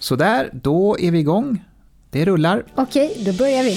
Så 0.00 0.16
där, 0.16 0.50
då 0.52 0.96
är 0.98 1.10
vi 1.10 1.18
igång. 1.18 1.64
Det 2.10 2.24
rullar. 2.24 2.64
Okej, 2.74 3.22
då 3.26 3.32
börjar 3.32 3.62
vi. 3.62 3.76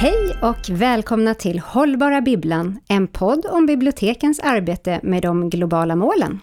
Hej 0.00 0.36
och 0.42 0.70
välkomna 0.70 1.34
till 1.34 1.58
Hållbara 1.58 2.20
Bibblan, 2.20 2.78
en 2.88 3.06
podd 3.06 3.46
om 3.50 3.66
bibliotekens 3.66 4.40
arbete 4.40 5.00
med 5.02 5.22
de 5.22 5.50
globala 5.50 5.96
målen. 5.96 6.40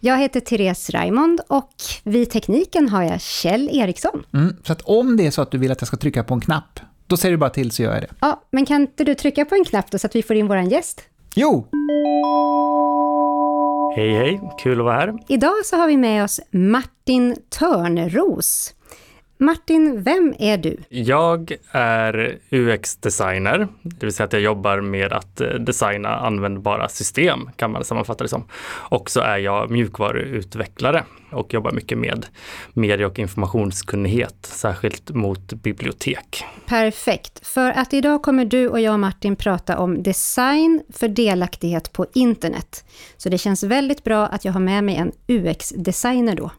Jag 0.00 0.18
heter 0.18 0.40
Therese 0.40 0.90
Raimond 0.90 1.40
och 1.48 1.74
vid 2.04 2.30
tekniken 2.30 2.88
har 2.88 3.02
jag 3.02 3.20
Kjell 3.20 3.68
Eriksson. 3.72 4.22
Mm, 4.32 4.56
så 4.64 4.72
att 4.72 4.82
om 4.82 5.16
det 5.16 5.26
är 5.26 5.30
så 5.30 5.42
att 5.42 5.50
du 5.50 5.58
vill 5.58 5.72
att 5.72 5.80
jag 5.80 5.88
ska 5.88 5.96
trycka 5.96 6.24
på 6.24 6.34
en 6.34 6.40
knapp, 6.40 6.80
då 7.10 7.16
säger 7.16 7.32
du 7.32 7.36
bara 7.38 7.50
till 7.50 7.70
så 7.70 7.82
gör 7.82 7.92
jag 7.92 8.02
det. 8.02 8.08
Ja, 8.20 8.42
men 8.50 8.66
kan 8.66 8.80
inte 8.80 9.04
du 9.04 9.14
trycka 9.14 9.44
på 9.44 9.54
en 9.54 9.64
knapp 9.64 9.90
då 9.90 9.98
så 9.98 10.06
att 10.06 10.14
vi 10.14 10.22
får 10.22 10.36
in 10.36 10.48
våran 10.48 10.68
gäst? 10.68 11.02
Jo! 11.34 11.66
Hej 13.96 14.10
hej, 14.14 14.40
kul 14.58 14.78
att 14.80 14.84
vara 14.84 14.94
här. 14.94 15.18
Idag 15.28 15.64
så 15.64 15.76
har 15.76 15.86
vi 15.86 15.96
med 15.96 16.24
oss 16.24 16.40
Martin 16.50 17.36
Törnros. 17.58 18.74
Martin, 19.42 20.02
vem 20.02 20.34
är 20.38 20.58
du? 20.58 20.76
Jag 20.88 21.52
är 21.70 22.38
UX-designer, 22.50 23.68
det 23.82 24.06
vill 24.06 24.12
säga 24.12 24.24
att 24.24 24.32
jag 24.32 24.42
jobbar 24.42 24.80
med 24.80 25.12
att 25.12 25.40
eh, 25.40 25.48
designa 25.48 26.08
användbara 26.08 26.88
system, 26.88 27.50
kan 27.56 27.70
man 27.70 27.84
sammanfatta 27.84 28.24
det 28.24 28.28
som. 28.28 28.44
Och 28.64 29.10
så 29.10 29.20
är 29.20 29.38
jag 29.38 29.70
mjukvaruutvecklare 29.70 31.04
och 31.32 31.54
jobbar 31.54 31.72
mycket 31.72 31.98
med 31.98 32.26
medie 32.72 33.06
och 33.06 33.18
informationskunnighet, 33.18 34.36
särskilt 34.42 35.10
mot 35.10 35.52
bibliotek. 35.52 36.44
Perfekt, 36.66 37.46
för 37.46 37.70
att 37.70 37.92
idag 37.92 38.22
kommer 38.22 38.44
du 38.44 38.68
och 38.68 38.80
jag 38.80 39.00
Martin 39.00 39.36
prata 39.36 39.78
om 39.78 40.02
design 40.02 40.82
för 40.92 41.08
delaktighet 41.08 41.92
på 41.92 42.06
internet. 42.14 42.84
Så 43.16 43.28
det 43.28 43.38
känns 43.38 43.62
väldigt 43.62 44.04
bra 44.04 44.26
att 44.26 44.44
jag 44.44 44.52
har 44.52 44.60
med 44.60 44.84
mig 44.84 44.96
en 44.96 45.12
UX-designer 45.26 46.36
då. 46.36 46.50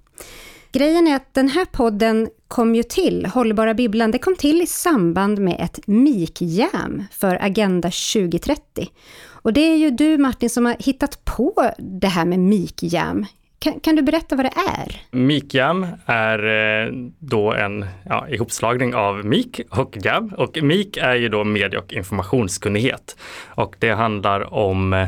Grejen 0.73 1.07
är 1.07 1.15
att 1.15 1.33
den 1.33 1.49
här 1.49 1.65
podden 1.65 2.29
kom 2.47 2.75
ju 2.75 2.83
till, 2.83 3.25
Hållbara 3.25 3.73
Bibblan, 3.73 4.11
det 4.11 4.19
kom 4.19 4.35
till 4.35 4.61
i 4.61 4.67
samband 4.67 5.39
med 5.39 5.57
ett 5.59 5.87
MIK-jam 5.87 7.03
för 7.11 7.37
Agenda 7.41 7.87
2030. 7.87 8.87
Och 9.23 9.53
det 9.53 9.61
är 9.61 9.75
ju 9.75 9.89
du 9.89 10.17
Martin 10.17 10.49
som 10.49 10.65
har 10.65 10.75
hittat 10.79 11.25
på 11.25 11.71
det 11.77 12.07
här 12.07 12.25
med 12.25 12.39
MIK-jam. 12.39 13.25
Kan, 13.59 13.79
kan, 13.79 13.95
du 13.95 14.01
berätta 14.01 14.35
vad 14.35 14.45
det 14.45 14.53
är? 14.77 15.01
MIK-jam 15.11 15.87
är 16.05 16.45
eh, 16.85 16.93
då 17.19 17.53
en 17.53 17.85
ja, 18.05 18.29
ihopslagning 18.29 18.95
av 18.95 19.25
MIK 19.25 19.61
och 19.69 19.97
JAM. 20.03 20.33
Och 20.37 20.63
MIK 20.63 20.97
är 20.97 21.15
ju 21.15 21.29
då 21.29 21.43
medie 21.43 21.79
och 21.79 21.93
informationskunnighet. 21.93 23.17
Och 23.47 23.75
det 23.79 23.91
handlar 23.91 24.53
om 24.53 24.93
eh, 24.93 25.07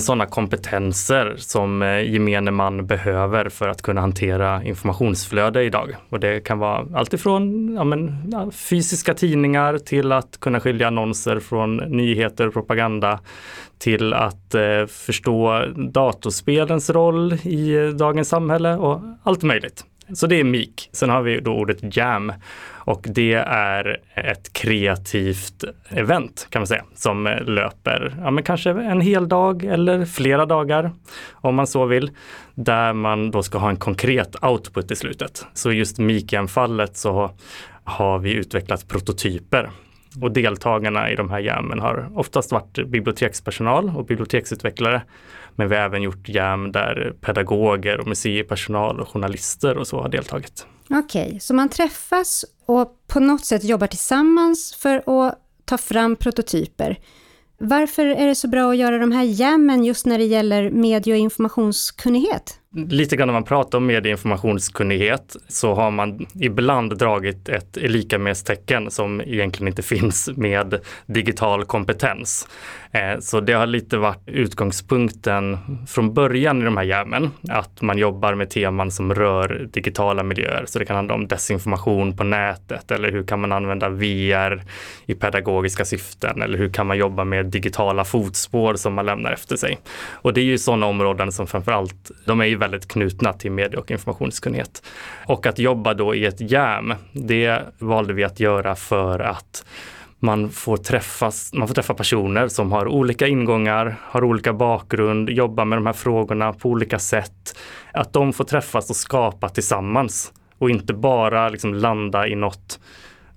sådana 0.00 0.26
kompetenser 0.26 1.34
som 1.36 1.82
eh, 1.82 2.12
gemene 2.12 2.50
man 2.50 2.86
behöver 2.86 3.48
för 3.48 3.68
att 3.68 3.82
kunna 3.82 4.00
hantera 4.00 4.64
informationsflöde 4.64 5.62
idag. 5.62 5.96
Och 6.08 6.20
det 6.20 6.40
kan 6.40 6.58
vara 6.58 6.86
alltifrån 6.94 7.74
ja, 7.74 7.84
men, 7.84 8.52
fysiska 8.52 9.14
tidningar 9.14 9.78
till 9.78 10.12
att 10.12 10.40
kunna 10.40 10.60
skilja 10.60 10.86
annonser 10.86 11.40
från 11.40 11.76
nyheter 11.76 12.46
och 12.46 12.52
propaganda 12.52 13.20
till 13.78 14.12
att 14.12 14.54
eh, 14.54 14.86
förstå 14.88 15.64
datorspelens 15.76 16.90
roll 16.90 17.32
i 17.32 17.74
eh, 17.74 17.88
dagens 17.88 18.28
samhälle 18.28 18.76
och 18.76 19.00
allt 19.22 19.42
möjligt. 19.42 19.84
Så 20.12 20.26
det 20.26 20.40
är 20.40 20.44
MIK. 20.44 20.88
Sen 20.92 21.10
har 21.10 21.22
vi 21.22 21.40
då 21.40 21.52
ordet 21.52 21.96
JAM 21.96 22.32
och 22.68 23.06
det 23.08 23.34
är 23.46 24.00
ett 24.14 24.52
kreativt 24.52 25.64
event 25.88 26.46
kan 26.50 26.60
man 26.60 26.66
säga 26.66 26.84
som 26.94 27.38
löper 27.46 28.14
ja, 28.22 28.30
men 28.30 28.44
kanske 28.44 28.70
en 28.70 29.00
hel 29.00 29.28
dag 29.28 29.64
eller 29.64 30.04
flera 30.04 30.46
dagar 30.46 30.92
om 31.32 31.54
man 31.54 31.66
så 31.66 31.86
vill. 31.86 32.10
Där 32.54 32.92
man 32.92 33.30
då 33.30 33.42
ska 33.42 33.58
ha 33.58 33.70
en 33.70 33.76
konkret 33.76 34.44
output 34.44 34.90
i 34.90 34.96
slutet. 34.96 35.46
Så 35.54 35.72
just 35.72 35.98
MIK-fallet 35.98 36.96
så 36.96 37.30
har 37.84 38.18
vi 38.18 38.32
utvecklat 38.32 38.88
prototyper 38.88 39.70
och 40.20 40.32
deltagarna 40.32 41.10
i 41.10 41.16
de 41.16 41.30
här 41.30 41.38
jammen 41.38 41.78
har 41.80 42.10
oftast 42.14 42.52
varit 42.52 42.86
bibliotekspersonal 42.86 43.92
och 43.96 44.04
biblioteksutvecklare. 44.04 45.02
Men 45.60 45.68
vi 45.68 45.76
har 45.76 45.82
även 45.82 46.02
gjort 46.02 46.28
jam 46.28 46.72
där 46.72 47.14
pedagoger 47.20 48.00
och 48.00 48.08
museipersonal 48.08 49.00
och 49.00 49.08
journalister 49.08 49.78
och 49.78 49.86
så 49.86 50.00
har 50.00 50.08
deltagit. 50.08 50.66
Okej, 50.90 51.26
okay, 51.26 51.40
så 51.40 51.54
man 51.54 51.68
träffas 51.68 52.44
och 52.66 52.88
på 53.06 53.20
något 53.20 53.44
sätt 53.44 53.64
jobbar 53.64 53.86
tillsammans 53.86 54.74
för 54.74 54.96
att 54.96 55.38
ta 55.64 55.78
fram 55.78 56.16
prototyper. 56.16 56.98
Varför 57.58 58.06
är 58.06 58.26
det 58.26 58.34
så 58.34 58.48
bra 58.48 58.70
att 58.70 58.76
göra 58.76 58.98
de 58.98 59.12
här 59.12 59.24
jammen 59.24 59.84
just 59.84 60.06
när 60.06 60.18
det 60.18 60.24
gäller 60.24 60.70
medie 60.70 61.14
och 61.14 61.18
informationskunnighet? 61.18 62.58
Lite 62.74 63.16
grann 63.16 63.28
när 63.28 63.32
man 63.32 63.44
pratar 63.44 63.78
om 63.78 63.86
medieinformationskunnighet 63.86 65.36
så 65.48 65.74
har 65.74 65.90
man 65.90 66.26
ibland 66.34 66.98
dragit 66.98 67.48
ett 67.48 67.76
lika 67.76 68.18
med 68.18 68.44
tecken 68.44 68.90
som 68.90 69.20
egentligen 69.20 69.68
inte 69.68 69.82
finns 69.82 70.30
med 70.36 70.80
digital 71.06 71.64
kompetens. 71.64 72.48
Eh, 72.92 73.18
så 73.20 73.40
det 73.40 73.52
har 73.52 73.66
lite 73.66 73.96
varit 73.96 74.22
utgångspunkten 74.26 75.58
från 75.88 76.14
början 76.14 76.62
i 76.62 76.64
de 76.64 76.76
här 76.76 76.84
jämen, 76.84 77.30
att 77.48 77.82
man 77.82 77.98
jobbar 77.98 78.34
med 78.34 78.50
teman 78.50 78.90
som 78.90 79.14
rör 79.14 79.68
digitala 79.72 80.22
miljöer. 80.22 80.64
Så 80.66 80.78
det 80.78 80.84
kan 80.84 80.96
handla 80.96 81.14
om 81.14 81.26
desinformation 81.28 82.16
på 82.16 82.24
nätet 82.24 82.90
eller 82.90 83.12
hur 83.12 83.22
kan 83.22 83.40
man 83.40 83.52
använda 83.52 83.88
VR 83.88 84.62
i 85.06 85.14
pedagogiska 85.14 85.84
syften 85.84 86.42
eller 86.42 86.58
hur 86.58 86.72
kan 86.72 86.86
man 86.86 86.98
jobba 86.98 87.24
med 87.24 87.46
digitala 87.46 88.04
fotspår 88.04 88.74
som 88.74 88.94
man 88.94 89.06
lämnar 89.06 89.32
efter 89.32 89.56
sig. 89.56 89.78
Och 90.12 90.32
det 90.32 90.40
är 90.40 90.44
ju 90.44 90.58
sådana 90.58 90.86
områden 90.86 91.32
som 91.32 91.46
framförallt, 91.46 92.10
de 92.26 92.40
är 92.40 92.44
ju 92.44 92.59
väldigt 92.60 92.88
knutna 92.88 93.32
till 93.32 93.52
medie 93.52 93.78
och 93.78 93.90
informationskunnighet. 93.90 94.82
Och 95.26 95.46
att 95.46 95.58
jobba 95.58 95.94
då 95.94 96.14
i 96.14 96.26
ett 96.26 96.50
jam, 96.50 96.94
det 97.12 97.62
valde 97.78 98.12
vi 98.12 98.24
att 98.24 98.40
göra 98.40 98.74
för 98.74 99.20
att 99.20 99.64
man 100.18 100.50
får, 100.50 100.76
träffas, 100.76 101.52
man 101.52 101.68
får 101.68 101.74
träffa 101.74 101.94
personer 101.94 102.48
som 102.48 102.72
har 102.72 102.88
olika 102.88 103.26
ingångar, 103.26 103.96
har 104.02 104.24
olika 104.24 104.52
bakgrund, 104.52 105.30
jobbar 105.30 105.64
med 105.64 105.78
de 105.78 105.86
här 105.86 105.92
frågorna 105.92 106.52
på 106.52 106.68
olika 106.68 106.98
sätt. 106.98 107.58
Att 107.92 108.12
de 108.12 108.32
får 108.32 108.44
träffas 108.44 108.90
och 108.90 108.96
skapa 108.96 109.48
tillsammans 109.48 110.32
och 110.58 110.70
inte 110.70 110.94
bara 110.94 111.48
liksom 111.48 111.74
landa 111.74 112.28
i 112.28 112.34
något 112.34 112.80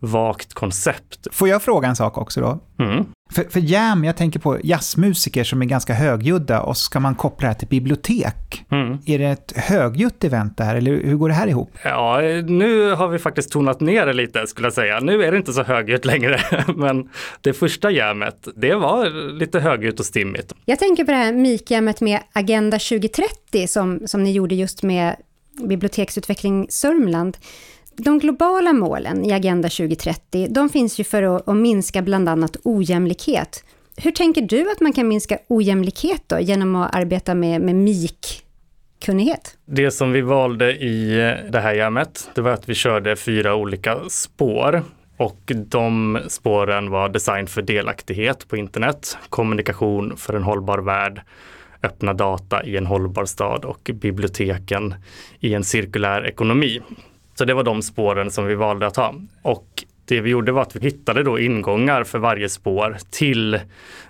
vagt 0.03 0.53
koncept. 0.53 1.27
Får 1.31 1.49
jag 1.49 1.61
fråga 1.61 1.87
en 1.87 1.95
sak 1.95 2.17
också 2.17 2.41
då? 2.41 2.59
Mm. 2.83 3.05
För, 3.31 3.43
för 3.43 3.59
jam, 3.59 4.03
jag 4.03 4.17
tänker 4.17 4.39
på 4.39 4.59
jazzmusiker 4.63 5.43
som 5.43 5.61
är 5.61 5.65
ganska 5.65 5.93
högljudda 5.93 6.61
och 6.61 6.77
så 6.77 6.83
ska 6.83 6.99
man 6.99 7.15
koppla 7.15 7.47
det 7.47 7.53
här 7.53 7.59
till 7.59 7.67
bibliotek. 7.67 8.65
Mm. 8.71 8.97
Är 9.05 9.19
det 9.19 9.25
ett 9.25 9.53
högljutt 9.55 10.23
event 10.23 10.57
det 10.57 10.63
här 10.63 10.75
eller 10.75 10.91
hur 10.91 11.15
går 11.15 11.29
det 11.29 11.35
här 11.35 11.47
ihop? 11.47 11.77
Ja, 11.83 12.21
nu 12.47 12.91
har 12.91 13.07
vi 13.07 13.19
faktiskt 13.19 13.51
tonat 13.51 13.81
ner 13.81 14.05
det 14.05 14.13
lite 14.13 14.47
skulle 14.47 14.65
jag 14.65 14.73
säga. 14.73 14.99
Nu 14.99 15.23
är 15.23 15.31
det 15.31 15.37
inte 15.37 15.53
så 15.53 15.63
högljutt 15.63 16.05
längre, 16.05 16.41
men 16.75 17.09
det 17.41 17.53
första 17.53 17.91
jammet, 17.91 18.47
det 18.55 18.75
var 18.75 19.33
lite 19.39 19.59
högljutt 19.59 19.99
och 19.99 20.05
stimmigt. 20.05 20.53
Jag 20.65 20.79
tänker 20.79 21.03
på 21.03 21.11
det 21.11 21.17
här 21.17 21.33
MIK-jammet 21.33 22.01
med 22.01 22.19
Agenda 22.33 22.79
2030 22.79 23.67
som, 23.67 24.07
som 24.07 24.23
ni 24.23 24.31
gjorde 24.31 24.55
just 24.55 24.83
med 24.83 25.15
biblioteksutveckling 25.67 26.67
Sörmland. 26.69 27.37
De 27.97 28.19
globala 28.19 28.73
målen 28.73 29.25
i 29.25 29.33
Agenda 29.33 29.69
2030, 29.69 30.47
de 30.49 30.69
finns 30.69 30.99
ju 30.99 31.03
för 31.03 31.23
att, 31.23 31.47
att, 31.47 31.55
minska 31.55 32.01
bland 32.01 32.29
annat 32.29 32.57
ojämlikhet. 32.63 33.63
Hur 33.97 34.11
tänker 34.11 34.41
du 34.41 34.71
att 34.71 34.81
man 34.81 34.93
kan 34.93 35.07
minska 35.07 35.37
ojämlikhet 35.47 36.23
då, 36.27 36.39
genom 36.39 36.75
att 36.75 36.95
arbeta 36.95 37.35
med, 37.35 37.61
med 37.61 37.75
MIK-kunnighet? 37.75 39.57
Det 39.65 39.91
som 39.91 40.11
vi 40.11 40.21
valde 40.21 40.71
i 40.71 41.15
det 41.49 41.59
här 41.59 41.73
jammet, 41.73 42.29
det 42.35 42.41
var 42.41 42.51
att 42.51 42.69
vi 42.69 42.73
körde 42.73 43.15
fyra 43.15 43.55
olika 43.55 43.99
spår. 44.09 44.83
Och 45.17 45.51
de 45.55 46.19
spåren 46.27 46.89
var 46.89 47.09
design 47.09 47.47
för 47.47 47.61
delaktighet 47.61 48.47
på 48.47 48.57
internet, 48.57 49.17
kommunikation 49.29 50.17
för 50.17 50.33
en 50.33 50.43
hållbar 50.43 50.77
värld, 50.77 51.21
öppna 51.83 52.13
data 52.13 52.63
i 52.63 52.77
en 52.77 52.85
hållbar 52.85 53.25
stad 53.25 53.65
och 53.65 53.89
biblioteken 53.93 54.95
i 55.39 55.53
en 55.53 55.63
cirkulär 55.63 56.27
ekonomi. 56.27 56.81
Så 57.43 57.47
det 57.47 57.53
var 57.53 57.63
de 57.63 57.81
spåren 57.81 58.31
som 58.31 58.45
vi 58.45 58.55
valde 58.55 58.87
att 58.87 58.95
ha. 58.95 59.15
Och 59.41 59.83
det 60.05 60.21
vi 60.21 60.29
gjorde 60.29 60.51
var 60.51 60.61
att 60.61 60.75
vi 60.75 60.79
hittade 60.79 61.23
då 61.23 61.39
ingångar 61.39 62.03
för 62.03 62.19
varje 62.19 62.49
spår 62.49 62.97
till 63.09 63.59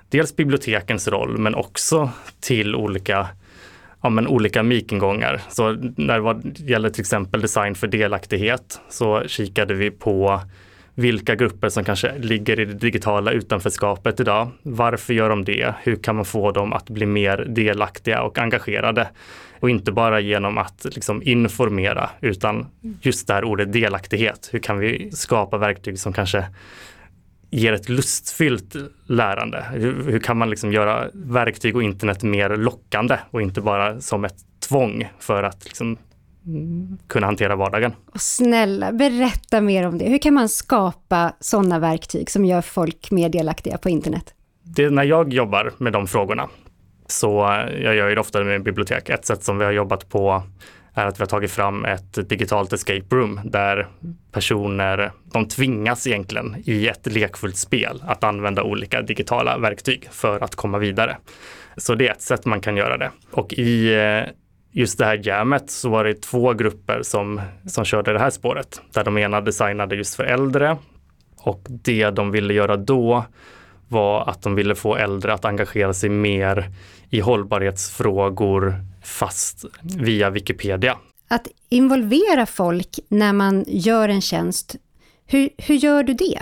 dels 0.10 0.36
bibliotekens 0.36 1.08
roll 1.08 1.38
men 1.38 1.56
också 1.56 2.10
till 2.40 2.76
olika 2.76 3.28
ja, 4.02 4.10
men 4.10 4.28
olika 4.28 4.64
mikingångar. 4.64 5.42
Så 5.50 5.72
när 5.98 6.34
det 6.34 6.72
gäller 6.72 6.90
till 6.90 7.02
exempel 7.02 7.42
design 7.42 7.76
för 7.76 7.88
delaktighet 7.88 8.82
så 8.90 9.24
kikade 9.28 9.74
vi 9.74 9.92
på 9.92 10.42
vilka 10.96 11.36
grupper 11.36 11.70
som 11.70 11.84
kanske 11.84 12.18
ligger 12.18 12.60
i 12.60 12.66
det 12.66 12.74
digitala 12.74 13.32
utanförskapet 13.32 14.20
idag. 14.20 14.48
Varför 14.64 15.14
gör 15.14 15.30
de 15.30 15.44
det? 15.44 15.74
Hur 15.84 15.96
kan 15.96 16.16
man 16.16 16.26
få 16.26 16.52
dem 16.52 16.74
att 16.74 16.90
bli 16.90 17.06
mer 17.06 17.38
delaktiga 17.38 18.22
och 18.22 18.38
engagerade? 18.38 19.10
Och 19.60 19.70
inte 19.70 19.92
bara 19.92 20.20
genom 20.20 20.58
att 20.58 20.86
liksom 20.96 21.24
informera 21.24 22.10
utan 22.22 22.68
just 23.02 23.28
det 23.28 23.34
här 23.34 23.44
ordet 23.44 23.74
delaktighet. 23.74 24.50
Hur 24.52 24.60
kan 24.60 24.80
vi 24.80 25.12
skapa 25.12 25.58
verktyg 25.58 26.00
som 26.00 26.14
kanske 26.14 26.46
ger 27.50 27.74
ett 27.74 27.90
lustfyllt 27.90 28.76
lärande. 29.08 29.66
Hur, 29.72 30.12
hur, 30.12 30.20
kan 30.20 30.38
man 30.38 30.50
liksom 30.50 30.74
göra 30.74 31.08
verktyg 31.14 31.76
och 31.76 31.84
internet 31.84 32.24
mer 32.24 32.50
lockande 32.50 33.18
och 33.32 33.42
inte 33.42 33.62
bara 33.62 34.02
som 34.02 34.26
ett 34.26 34.38
tvång 34.60 35.10
för 35.20 35.44
att 35.44 35.66
liksom 35.66 35.98
kunna 37.08 37.28
hantera 37.28 37.56
vardagen. 37.56 37.94
Och 38.14 38.22
snälla, 38.22 38.92
berätta 38.92 39.62
mer 39.62 39.88
om 39.88 39.98
det. 39.98 40.06
Hur 40.06 40.18
kan 40.18 40.34
man 40.34 40.50
skapa 40.50 41.34
sådana 41.40 41.80
verktyg 41.80 42.32
som 42.32 42.46
gör 42.46 42.62
folk 42.62 43.12
mer 43.12 43.30
delaktiga 43.30 43.78
på 43.78 43.90
internet? 43.90 44.34
Det, 44.64 44.90
när 44.90 45.04
jag 45.04 45.34
jobbar 45.34 45.72
med 45.78 45.94
de 45.94 46.08
frågorna, 46.08 46.50
så 47.08 47.28
jag 47.82 47.96
gör 47.96 48.10
det 48.10 48.22
ofta 48.22 48.44
med 48.44 48.64
bibliotek. 48.64 49.10
Ett 49.10 49.26
sätt 49.26 49.44
som 49.44 49.58
vi 49.58 49.66
har 49.66 49.72
jobbat 49.72 50.10
på 50.10 50.44
är 50.94 51.06
att 51.06 51.20
vi 51.20 51.22
har 51.22 51.28
tagit 51.28 51.52
fram 51.52 51.86
ett 51.86 52.30
digitalt 52.30 52.74
escape 52.74 53.16
room 53.16 53.40
där 53.44 53.88
personer, 54.32 55.12
de 55.32 55.48
tvingas 55.48 56.08
egentligen 56.08 56.56
i 56.66 56.88
ett 56.88 57.14
lekfullt 57.14 57.58
spel 57.58 58.04
att 58.08 58.24
använda 58.24 58.64
olika 58.64 59.02
digitala 59.02 59.58
verktyg 59.58 60.08
för 60.12 60.44
att 60.44 60.56
komma 60.56 60.78
vidare. 60.78 61.18
Så 61.78 61.96
det 61.96 62.08
är 62.08 62.12
ett 62.12 62.22
sätt 62.22 62.46
man 62.46 62.62
kan 62.62 62.78
göra 62.78 62.98
det. 62.98 63.12
Och 63.32 63.54
i 63.54 63.94
eh, 63.94 64.34
just 64.74 64.98
det 64.98 65.06
här 65.06 65.22
jammet 65.24 65.70
så 65.70 65.90
var 65.90 66.04
det 66.04 66.22
två 66.22 66.54
grupper 66.54 67.02
som, 67.04 67.42
som 67.66 67.86
körde 67.86 68.14
det 68.14 68.20
här 68.20 68.30
spåret. 68.30 68.82
Där 68.94 69.04
de 69.04 69.18
ena 69.18 69.42
designade 69.42 69.96
just 69.96 70.16
för 70.16 70.24
äldre 70.24 70.78
och 71.38 71.68
det 71.70 72.10
de 72.10 72.32
ville 72.32 72.54
göra 72.54 72.78
då 72.78 73.26
var 73.88 74.30
att 74.30 74.42
de 74.42 74.56
ville 74.56 74.76
få 74.76 74.96
äldre 74.96 75.34
att 75.34 75.46
engagera 75.46 75.94
sig 75.94 76.10
mer 76.10 76.72
i 77.10 77.20
hållbarhetsfrågor 77.20 78.76
fast 79.04 79.66
via 79.82 80.30
Wikipedia. 80.30 80.98
Att 81.28 81.48
involvera 81.70 82.46
folk 82.46 83.00
när 83.10 83.34
man 83.34 83.66
gör 83.68 84.10
en 84.10 84.22
tjänst, 84.22 84.76
hur, 85.26 85.50
hur 85.58 85.76
gör 85.76 86.04
du 86.04 86.14
det? 86.14 86.40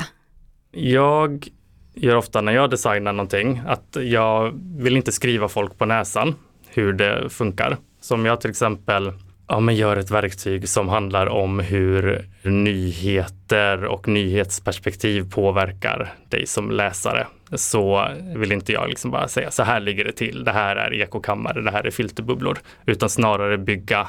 Jag 0.71 1.47
gör 1.93 2.15
ofta 2.15 2.41
när 2.41 2.51
jag 2.51 2.69
designar 2.69 3.13
någonting 3.13 3.61
att 3.67 3.97
jag 4.01 4.59
vill 4.77 4.97
inte 4.97 5.11
skriva 5.11 5.47
folk 5.47 5.77
på 5.77 5.85
näsan 5.85 6.35
hur 6.67 6.93
det 6.93 7.29
funkar. 7.29 7.77
Som 8.01 8.25
jag 8.25 8.41
till 8.41 8.49
exempel 8.49 9.13
ja, 9.47 9.59
men 9.59 9.75
gör 9.75 9.97
ett 9.97 10.11
verktyg 10.11 10.69
som 10.69 10.89
handlar 10.89 11.27
om 11.27 11.59
hur 11.59 12.27
nyheter 12.43 13.85
och 13.85 14.07
nyhetsperspektiv 14.07 15.31
påverkar 15.31 16.13
dig 16.29 16.47
som 16.47 16.71
läsare 16.71 17.27
så 17.53 18.07
vill 18.35 18.51
inte 18.51 18.71
jag 18.71 18.89
liksom 18.89 19.11
bara 19.11 19.27
säga 19.27 19.51
så 19.51 19.63
här 19.63 19.79
ligger 19.79 20.05
det 20.05 20.11
till, 20.11 20.43
det 20.43 20.51
här 20.51 20.75
är 20.75 20.93
ekokammare, 20.93 21.61
det 21.61 21.71
här 21.71 21.87
är 21.87 21.91
filterbubblor, 21.91 22.57
utan 22.85 23.09
snarare 23.09 23.57
bygga 23.57 24.07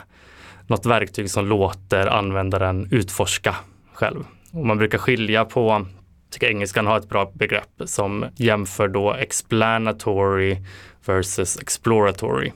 något 0.67 0.87
verktyg 0.87 1.31
som 1.31 1.47
låter 1.47 2.07
användaren 2.07 2.89
utforska 2.91 3.57
själv. 3.93 4.25
Och 4.53 4.67
man 4.67 4.79
brukar 4.79 4.99
skilja 4.99 5.45
på, 5.45 5.71
jag 5.71 5.87
tycker 6.31 6.47
engelskan 6.47 6.87
har 6.87 6.99
ett 6.99 7.09
bra 7.09 7.33
begrepp 7.35 7.83
som 7.85 8.27
jämför 8.37 8.89
då 8.89 9.15
explanatory 9.15 10.57
versus 11.05 11.59
exploratory. 11.61 12.53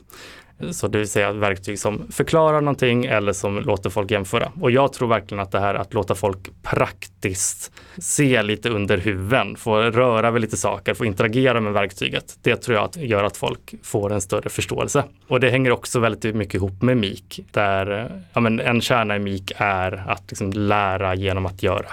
Så 0.71 0.89
det 0.89 0.99
vill 0.99 1.09
säga 1.09 1.33
verktyg 1.33 1.79
som 1.79 2.07
förklarar 2.11 2.61
någonting 2.61 3.05
eller 3.05 3.33
som 3.33 3.59
låter 3.59 3.91
folk 3.91 4.11
jämföra. 4.11 4.53
Och 4.61 4.71
jag 4.71 4.93
tror 4.93 5.09
verkligen 5.09 5.43
att 5.43 5.53
det 5.53 5.61
här 5.61 5.75
att 5.75 5.95
låta 5.95 6.15
folk 6.15 6.39
praktiskt 6.63 7.73
se 7.99 8.43
lite 8.43 8.71
under 8.71 8.99
huven, 8.99 9.57
få 9.57 9.81
röra 9.81 10.31
vid 10.31 10.41
lite 10.43 10.57
saker, 10.57 10.95
få 10.95 11.05
interagera 11.05 11.61
med 11.61 11.73
verktyget. 11.73 12.39
Det 12.43 12.57
tror 12.57 12.77
jag 12.77 12.85
att 12.85 12.97
gör 12.97 13.25
att 13.25 13.37
folk 13.37 13.75
får 13.83 14.13
en 14.13 14.21
större 14.21 14.49
förståelse. 14.49 15.05
Och 15.29 15.41
det 15.41 15.51
hänger 15.51 15.71
också 15.71 16.01
väldigt 16.01 16.35
mycket 16.35 16.55
ihop 16.55 16.83
med 16.83 16.97
MIK, 16.97 17.41
där 17.51 18.11
ja, 18.33 18.41
men 18.41 18.61
en 18.61 18.81
kärna 18.81 19.17
i 19.17 19.19
MIK 19.19 19.53
är 19.57 20.05
att 20.09 20.25
liksom 20.29 20.53
lära 20.53 21.15
genom 21.15 21.47
att 21.47 21.63
göra. 21.63 21.89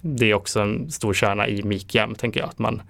Det 0.00 0.30
är 0.30 0.34
också 0.34 0.60
en 0.60 0.90
stor 0.90 1.14
kärna 1.14 1.48
i 1.48 1.62
MIK 1.62 1.94
Jam, 1.94 2.14
tänker 2.14 2.40
jag, 2.40 2.48
att 2.48 2.58
man 2.58 2.82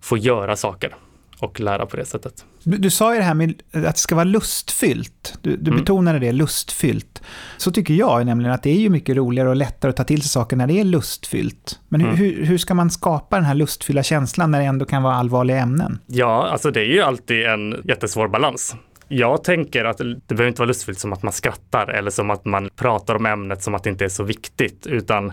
får 0.00 0.18
göra 0.18 0.56
saker 0.56 0.94
och 1.40 1.60
lära 1.60 1.86
på 1.86 1.96
det 1.96 2.04
sättet. 2.04 2.44
Du, 2.62 2.76
du 2.76 2.90
sa 2.90 3.12
ju 3.12 3.18
det 3.18 3.24
här 3.24 3.34
med 3.34 3.62
att 3.72 3.82
det 3.82 3.96
ska 3.96 4.14
vara 4.14 4.24
lustfyllt. 4.24 5.38
Du, 5.42 5.56
du 5.56 5.70
mm. 5.70 5.80
betonade 5.80 6.18
det, 6.18 6.32
lustfyllt. 6.32 7.22
Så 7.56 7.70
tycker 7.70 7.94
jag 7.94 8.26
nämligen 8.26 8.52
att 8.52 8.62
det 8.62 8.70
är 8.70 8.78
ju 8.78 8.90
mycket 8.90 9.16
roligare 9.16 9.48
och 9.48 9.56
lättare 9.56 9.90
att 9.90 9.96
ta 9.96 10.04
till 10.04 10.22
sig 10.22 10.28
saker 10.28 10.56
när 10.56 10.66
det 10.66 10.80
är 10.80 10.84
lustfyllt. 10.84 11.80
Men 11.88 12.00
hur, 12.00 12.08
mm. 12.08 12.18
hur, 12.18 12.46
hur 12.46 12.58
ska 12.58 12.74
man 12.74 12.90
skapa 12.90 13.36
den 13.36 13.44
här 13.44 13.54
lustfyllda 13.54 14.02
känslan 14.02 14.50
när 14.50 14.60
det 14.60 14.64
ändå 14.66 14.84
kan 14.84 15.02
vara 15.02 15.14
allvarliga 15.14 15.58
ämnen? 15.58 15.98
Ja, 16.06 16.48
alltså 16.48 16.70
det 16.70 16.80
är 16.80 16.84
ju 16.94 17.02
alltid 17.02 17.46
en 17.46 17.76
jättesvår 17.84 18.28
balans. 18.28 18.76
Jag 19.08 19.44
tänker 19.44 19.84
att 19.84 19.98
det 19.98 20.34
behöver 20.34 20.48
inte 20.48 20.60
vara 20.60 20.68
lustfyllt 20.68 20.98
som 20.98 21.12
att 21.12 21.22
man 21.22 21.32
skrattar 21.32 21.88
eller 21.88 22.10
som 22.10 22.30
att 22.30 22.44
man 22.44 22.68
pratar 22.76 23.14
om 23.14 23.26
ämnet 23.26 23.62
som 23.62 23.74
att 23.74 23.84
det 23.84 23.90
inte 23.90 24.04
är 24.04 24.08
så 24.08 24.22
viktigt, 24.22 24.86
utan 24.86 25.32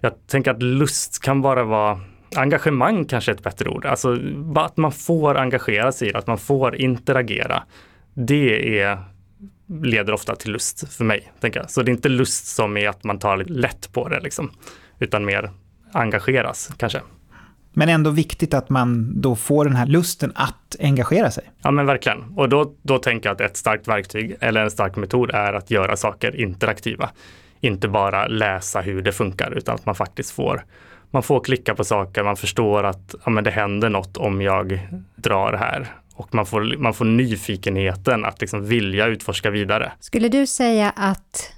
jag 0.00 0.12
tänker 0.26 0.50
att 0.50 0.62
lust 0.62 1.22
kan 1.22 1.42
bara 1.42 1.64
vara 1.64 2.00
engagemang 2.36 3.04
kanske 3.04 3.32
är 3.32 3.34
ett 3.34 3.42
bättre 3.42 3.70
ord. 3.70 3.86
Alltså 3.86 4.18
att 4.54 4.76
man 4.76 4.92
får 4.92 5.36
engagera 5.36 5.92
sig 5.92 6.08
i 6.08 6.12
det, 6.12 6.18
att 6.18 6.26
man 6.26 6.38
får 6.38 6.76
interagera. 6.76 7.62
Det 8.14 8.80
är, 8.80 8.98
leder 9.82 10.12
ofta 10.12 10.36
till 10.36 10.52
lust 10.52 10.92
för 10.96 11.04
mig. 11.04 11.32
Tänker 11.40 11.60
jag. 11.60 11.70
Så 11.70 11.82
det 11.82 11.90
är 11.90 11.94
inte 11.94 12.08
lust 12.08 12.46
som 12.46 12.76
är 12.76 12.88
att 12.88 13.04
man 13.04 13.18
tar 13.18 13.36
lite 13.36 13.52
lätt 13.52 13.92
på 13.92 14.08
det, 14.08 14.20
liksom, 14.20 14.50
utan 14.98 15.24
mer 15.24 15.50
engageras 15.92 16.70
kanske. 16.76 17.00
Men 17.72 17.88
ändå 17.88 18.10
viktigt 18.10 18.54
att 18.54 18.68
man 18.68 19.20
då 19.20 19.36
får 19.36 19.64
den 19.64 19.76
här 19.76 19.86
lusten 19.86 20.32
att 20.34 20.76
engagera 20.80 21.30
sig. 21.30 21.44
Ja 21.62 21.70
men 21.70 21.86
verkligen. 21.86 22.24
Och 22.36 22.48
då, 22.48 22.74
då 22.82 22.98
tänker 22.98 23.28
jag 23.28 23.34
att 23.34 23.40
ett 23.40 23.56
starkt 23.56 23.88
verktyg 23.88 24.36
eller 24.40 24.62
en 24.62 24.70
stark 24.70 24.96
metod 24.96 25.30
är 25.30 25.52
att 25.52 25.70
göra 25.70 25.96
saker 25.96 26.36
interaktiva. 26.36 27.10
Inte 27.60 27.88
bara 27.88 28.26
läsa 28.26 28.80
hur 28.80 29.02
det 29.02 29.12
funkar 29.12 29.50
utan 29.50 29.74
att 29.74 29.86
man 29.86 29.94
faktiskt 29.94 30.30
får 30.30 30.64
man 31.10 31.22
får 31.22 31.40
klicka 31.40 31.74
på 31.74 31.84
saker, 31.84 32.24
man 32.24 32.36
förstår 32.36 32.84
att 32.84 33.14
ja, 33.24 33.30
men 33.30 33.44
det 33.44 33.50
händer 33.50 33.88
något 33.88 34.16
om 34.16 34.40
jag 34.40 34.88
drar 35.16 35.52
här. 35.52 35.94
Och 36.14 36.34
man 36.34 36.46
får, 36.46 36.76
man 36.76 36.94
får 36.94 37.04
nyfikenheten 37.04 38.24
att 38.24 38.40
liksom 38.40 38.66
vilja 38.66 39.06
utforska 39.06 39.50
vidare. 39.50 39.92
Skulle 40.00 40.28
du 40.28 40.46
säga 40.46 40.90
att 40.90 41.52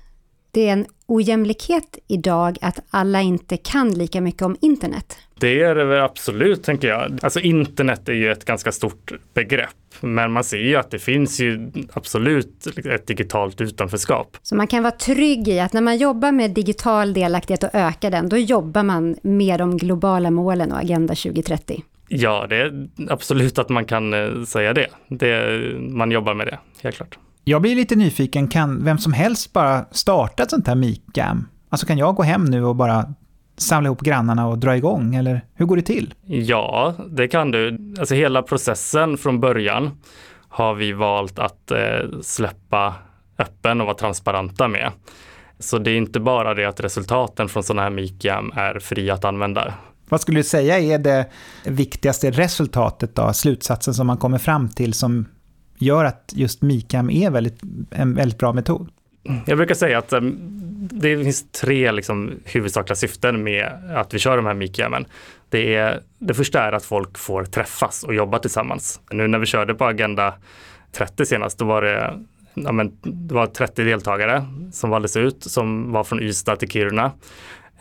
det 0.51 0.69
är 0.69 0.73
en 0.73 0.87
ojämlikhet 1.15 1.99
idag 2.09 2.59
att 2.61 2.79
alla 2.91 3.21
inte 3.21 3.57
kan 3.57 3.91
lika 3.91 4.21
mycket 4.21 4.43
om 4.43 4.57
internet? 4.61 5.19
Det 5.41 5.63
är 5.63 5.75
det 5.75 5.85
väl 5.85 6.03
absolut, 6.03 6.63
tänker 6.63 6.89
jag. 6.89 7.19
Alltså 7.23 7.41
internet 7.41 8.09
är 8.09 8.13
ju 8.13 8.33
ett 8.33 8.45
ganska 8.45 8.73
stort 8.73 9.13
begrepp, 9.35 9.69
men 10.01 10.33
man 10.33 10.45
ser 10.45 10.59
ju 10.59 10.77
att 10.77 10.91
det 10.91 10.99
finns 10.99 11.41
ju 11.41 11.73
absolut 11.93 12.67
ett 12.87 13.07
digitalt 13.07 13.61
utanförskap. 13.61 14.37
Så 14.43 14.57
man 14.57 14.67
kan 14.67 14.83
vara 14.83 14.93
trygg 14.93 15.49
i 15.49 15.61
att 15.61 15.73
när 15.73 15.81
man 15.81 15.97
jobbar 15.97 16.33
med 16.33 16.51
digital 16.51 17.13
delaktighet 17.13 17.63
och 17.63 17.71
ökar 17.73 18.11
den, 18.11 18.29
då 18.29 18.37
jobbar 18.37 18.83
man 18.83 19.17
med 19.23 19.61
de 19.61 19.77
globala 19.79 20.31
målen 20.31 20.73
och 20.73 20.79
Agenda 20.79 21.15
2030? 21.15 21.83
Ja, 22.09 22.47
det 22.49 22.57
är 22.57 22.89
absolut 23.09 23.59
att 23.59 23.69
man 23.69 23.85
kan 23.85 24.15
eh, 24.15 24.45
säga 24.45 24.73
det. 24.73 24.87
det 25.09 25.61
man 25.79 26.11
jobbar 26.11 26.35
med 26.35 26.47
det, 26.47 26.59
helt 26.83 26.97
klart. 26.97 27.19
Jag 27.45 27.63
blir 27.63 27.77
lite 27.77 27.97
nyfiken, 27.97 28.49
kan 28.49 28.85
vem 28.85 28.99
som 28.99 29.13
helst 29.13 29.53
bara 29.53 29.85
starta 29.91 30.43
ett 30.43 30.51
sånt 30.51 30.67
här 30.67 30.75
Micam? 30.75 31.49
Alltså 31.69 31.87
kan 31.87 31.99
jag 31.99 32.15
gå 32.15 32.23
hem 32.23 32.45
nu 32.45 32.65
och 32.65 32.77
bara 32.77 33.15
samla 33.57 33.87
ihop 33.87 34.01
grannarna 34.01 34.49
och 34.49 34.59
dra 34.59 34.77
igång, 34.77 35.15
eller 35.15 35.45
hur 35.55 35.67
går 35.67 35.77
det 35.77 35.83
till? 35.83 36.15
Ja, 36.27 36.95
det 37.11 37.29
kan 37.29 37.51
du. 37.51 37.95
Alltså 37.99 38.15
hela 38.15 38.43
processen 38.43 39.17
från 39.17 39.41
början 39.41 39.91
har 40.49 40.75
vi 40.75 40.93
valt 40.93 41.39
att 41.39 41.71
eh, 41.71 41.79
släppa 42.23 42.95
öppen 43.39 43.81
och 43.81 43.87
vara 43.87 43.97
transparenta 43.97 44.69
med. 44.69 44.91
Så 45.59 45.79
det 45.79 45.91
är 45.91 45.97
inte 45.97 46.21
bara 46.21 46.55
det 46.55 46.65
att 46.65 46.81
resultaten 46.81 47.49
från 47.49 47.63
sådana 47.63 47.83
här 47.83 47.91
Micam 47.91 48.53
är 48.55 48.79
fria 48.79 49.15
att 49.15 49.25
använda. 49.25 49.75
Vad 50.09 50.21
skulle 50.21 50.39
du 50.39 50.45
säga 50.45 50.79
är 50.79 50.99
det 50.99 51.27
viktigaste 51.67 52.31
resultatet 52.31 53.15
då, 53.15 53.33
slutsatsen 53.33 53.95
som 53.95 54.07
man 54.07 54.17
kommer 54.17 54.39
fram 54.39 54.69
till 54.69 54.95
som 54.95 55.27
gör 55.83 56.05
att 56.05 56.33
just 56.35 56.63
Micam 56.63 57.11
är 57.11 57.31
väldigt, 57.31 57.61
en 57.91 58.15
väldigt 58.15 58.39
bra 58.39 58.53
metod? 58.53 58.89
Jag 59.47 59.59
brukar 59.59 59.75
säga 59.75 59.99
att 59.99 60.13
um, 60.13 60.39
det 60.93 61.25
finns 61.25 61.51
tre 61.53 61.93
liksom, 61.93 62.33
huvudsakliga 62.45 62.97
syften 62.97 63.43
med 63.43 63.73
att 63.97 64.15
vi 64.15 64.19
kör 64.19 64.37
de 64.37 64.47
här 64.47 64.55
Micammen. 64.55 65.07
Det, 65.49 65.75
är, 65.75 66.01
det 66.19 66.35
första 66.35 66.63
är 66.63 66.73
att 66.73 66.85
folk 66.85 67.19
får 67.19 67.45
träffas 67.45 68.05
och 68.05 68.15
jobba 68.15 68.39
tillsammans. 68.39 69.01
Nu 69.11 69.29
när 69.29 69.39
vi 69.39 69.47
körde 69.47 69.75
på 69.75 69.85
Agenda 69.85 70.35
30 70.93 71.27
senast, 71.27 71.59
då 71.59 71.65
var 71.65 71.83
det, 71.83 72.21
ja, 72.55 72.73
men, 72.73 72.93
det 73.03 73.35
var 73.35 73.47
30 73.47 73.85
deltagare 73.85 74.47
som 74.73 74.91
valdes 74.91 75.17
ut 75.17 75.45
som 75.45 75.93
var 75.93 76.05
från 76.05 76.23
Ystad 76.23 76.57
till 76.57 76.71
Kiruna. 76.71 77.13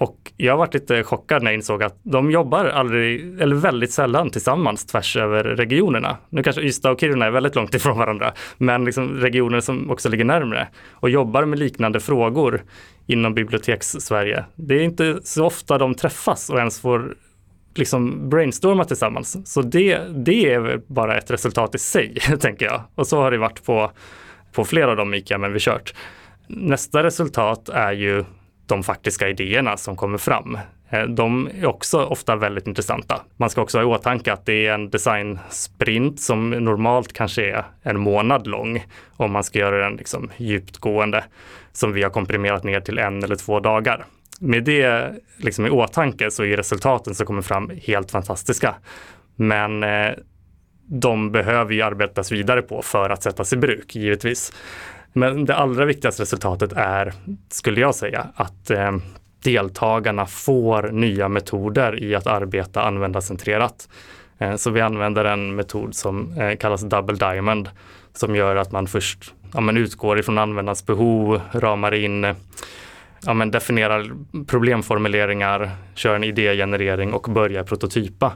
Och 0.01 0.31
jag 0.37 0.57
varit 0.57 0.73
lite 0.73 1.03
chockad 1.03 1.43
när 1.43 1.51
jag 1.51 1.55
insåg 1.57 1.83
att 1.83 1.99
de 2.03 2.31
jobbar 2.31 2.65
aldrig, 2.65 3.41
eller 3.41 3.55
väldigt 3.55 3.91
sällan 3.91 4.29
tillsammans 4.29 4.85
tvärs 4.85 5.17
över 5.17 5.43
regionerna. 5.43 6.17
Nu 6.29 6.43
kanske 6.43 6.61
Ystad 6.61 6.91
och 6.91 6.99
Kiruna 6.99 7.25
är 7.25 7.31
väldigt 7.31 7.55
långt 7.55 7.75
ifrån 7.75 7.97
varandra, 7.97 8.33
men 8.57 8.85
liksom 8.85 9.13
regioner 9.13 9.59
som 9.59 9.91
också 9.91 10.09
ligger 10.09 10.25
närmre 10.25 10.67
och 10.91 11.09
jobbar 11.09 11.45
med 11.45 11.59
liknande 11.59 11.99
frågor 11.99 12.63
inom 13.07 13.33
biblioteks-Sverige. 13.33 14.45
Det 14.55 14.75
är 14.75 14.83
inte 14.83 15.19
så 15.23 15.45
ofta 15.45 15.77
de 15.77 15.95
träffas 15.95 16.49
och 16.49 16.57
ens 16.57 16.81
får 16.81 17.15
liksom 17.75 18.29
brainstorma 18.29 18.85
tillsammans. 18.85 19.53
Så 19.53 19.61
det, 19.61 19.99
det 20.25 20.53
är 20.53 20.81
bara 20.87 21.17
ett 21.17 21.31
resultat 21.31 21.75
i 21.75 21.79
sig, 21.79 22.15
tänker 22.39 22.65
jag. 22.65 22.81
Och 22.95 23.07
så 23.07 23.21
har 23.21 23.31
det 23.31 23.37
varit 23.37 23.65
på, 23.65 23.91
på 24.51 24.65
flera 24.65 24.91
av 24.91 24.97
de 24.97 25.13
ICA 25.13 25.37
men 25.37 25.53
vi 25.53 25.59
kört. 25.59 25.93
Nästa 26.47 27.03
resultat 27.03 27.69
är 27.69 27.91
ju 27.91 28.23
de 28.71 28.83
faktiska 28.83 29.29
idéerna 29.29 29.77
som 29.77 29.95
kommer 29.95 30.17
fram. 30.17 30.57
Eh, 30.89 31.03
de 31.03 31.49
är 31.61 31.65
också 31.65 32.05
ofta 32.05 32.35
väldigt 32.35 32.67
intressanta. 32.67 33.21
Man 33.37 33.49
ska 33.49 33.61
också 33.61 33.77
ha 33.77 33.83
i 33.83 33.85
åtanke 33.85 34.33
att 34.33 34.45
det 34.45 34.67
är 34.67 34.73
en 34.73 34.89
designsprint 34.89 36.19
som 36.21 36.49
normalt 36.49 37.13
kanske 37.13 37.51
är 37.51 37.63
en 37.81 37.99
månad 37.99 38.47
lång 38.47 38.85
om 39.17 39.31
man 39.31 39.43
ska 39.43 39.59
göra 39.59 39.83
den 39.83 39.95
liksom 39.95 40.31
djupgående 40.37 41.23
som 41.71 41.93
vi 41.93 42.03
har 42.03 42.09
komprimerat 42.09 42.63
ner 42.63 42.79
till 42.79 42.97
en 42.97 43.23
eller 43.23 43.35
två 43.35 43.59
dagar. 43.59 44.05
Med 44.39 44.63
det 44.63 45.13
liksom 45.37 45.65
i 45.65 45.69
åtanke 45.69 46.31
så 46.31 46.43
är 46.43 46.57
resultaten 46.57 47.15
som 47.15 47.25
kommer 47.25 47.41
fram 47.41 47.71
helt 47.83 48.11
fantastiska. 48.11 48.75
Men 49.35 49.83
eh, 49.83 50.11
de 50.87 51.31
behöver 51.31 51.73
ju 51.73 51.81
arbetas 51.81 52.31
vidare 52.31 52.61
på 52.61 52.81
för 52.81 53.09
att 53.09 53.23
sättas 53.23 53.53
i 53.53 53.57
bruk, 53.57 53.95
givetvis. 53.95 54.53
Men 55.13 55.45
det 55.45 55.55
allra 55.55 55.85
viktigaste 55.85 56.21
resultatet 56.21 56.73
är, 56.73 57.13
skulle 57.49 57.81
jag 57.81 57.95
säga, 57.95 58.27
att 58.35 58.69
eh, 58.69 58.91
deltagarna 59.43 60.25
får 60.25 60.91
nya 60.91 61.29
metoder 61.29 62.03
i 62.03 62.15
att 62.15 62.27
arbeta 62.27 62.81
användarcentrerat. 62.81 63.89
Eh, 64.37 64.55
så 64.55 64.69
vi 64.69 64.81
använder 64.81 65.25
en 65.25 65.55
metod 65.55 65.95
som 65.95 66.37
eh, 66.37 66.57
kallas 66.57 66.81
Double 66.81 67.15
Diamond 67.15 67.69
som 68.13 68.35
gör 68.35 68.55
att 68.55 68.71
man 68.71 68.87
först 68.87 69.33
ja, 69.53 69.61
men 69.61 69.77
utgår 69.77 70.19
ifrån 70.19 70.37
användarens 70.37 70.85
behov, 70.85 71.41
ramar 71.51 71.93
in, 71.93 72.35
ja, 73.25 73.33
men 73.33 73.51
definierar 73.51 74.11
problemformuleringar, 74.47 75.71
kör 75.95 76.15
en 76.15 76.23
idégenerering 76.23 77.13
och 77.13 77.21
börjar 77.21 77.63
prototypa. 77.63 78.33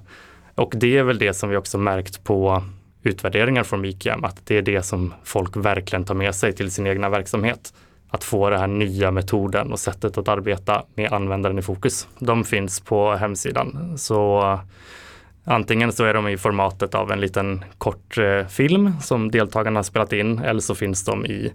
Och 0.55 0.73
det 0.75 0.97
är 0.97 1.03
väl 1.03 1.17
det 1.17 1.33
som 1.33 1.49
vi 1.49 1.57
också 1.57 1.77
märkt 1.77 2.23
på 2.23 2.63
utvärderingar 3.05 3.63
från 3.63 3.81
Mikiam, 3.81 4.23
att 4.23 4.45
det 4.45 4.57
är 4.57 4.61
det 4.61 4.83
som 4.83 5.13
folk 5.23 5.57
verkligen 5.57 6.05
tar 6.05 6.15
med 6.15 6.35
sig 6.35 6.53
till 6.53 6.71
sin 6.71 6.87
egna 6.87 7.09
verksamhet. 7.09 7.73
Att 8.09 8.23
få 8.23 8.49
den 8.49 8.59
här 8.59 8.67
nya 8.67 9.11
metoden 9.11 9.71
och 9.71 9.79
sättet 9.79 10.17
att 10.17 10.27
arbeta 10.27 10.83
med 10.95 11.13
användaren 11.13 11.59
i 11.59 11.61
fokus. 11.61 12.07
De 12.19 12.43
finns 12.43 12.79
på 12.79 13.15
hemsidan. 13.15 13.97
Så 13.97 14.41
eh, 14.41 14.59
antingen 15.43 15.91
så 15.91 16.03
är 16.03 16.13
de 16.13 16.27
i 16.27 16.37
formatet 16.37 16.95
av 16.95 17.11
en 17.11 17.21
liten 17.21 17.65
kort 17.77 18.17
eh, 18.17 18.47
film 18.47 18.93
som 19.01 19.31
deltagarna 19.31 19.77
har 19.77 19.83
spelat 19.83 20.13
in 20.13 20.39
eller 20.39 20.61
så 20.61 20.75
finns 20.75 21.05
de 21.05 21.25
i 21.25 21.53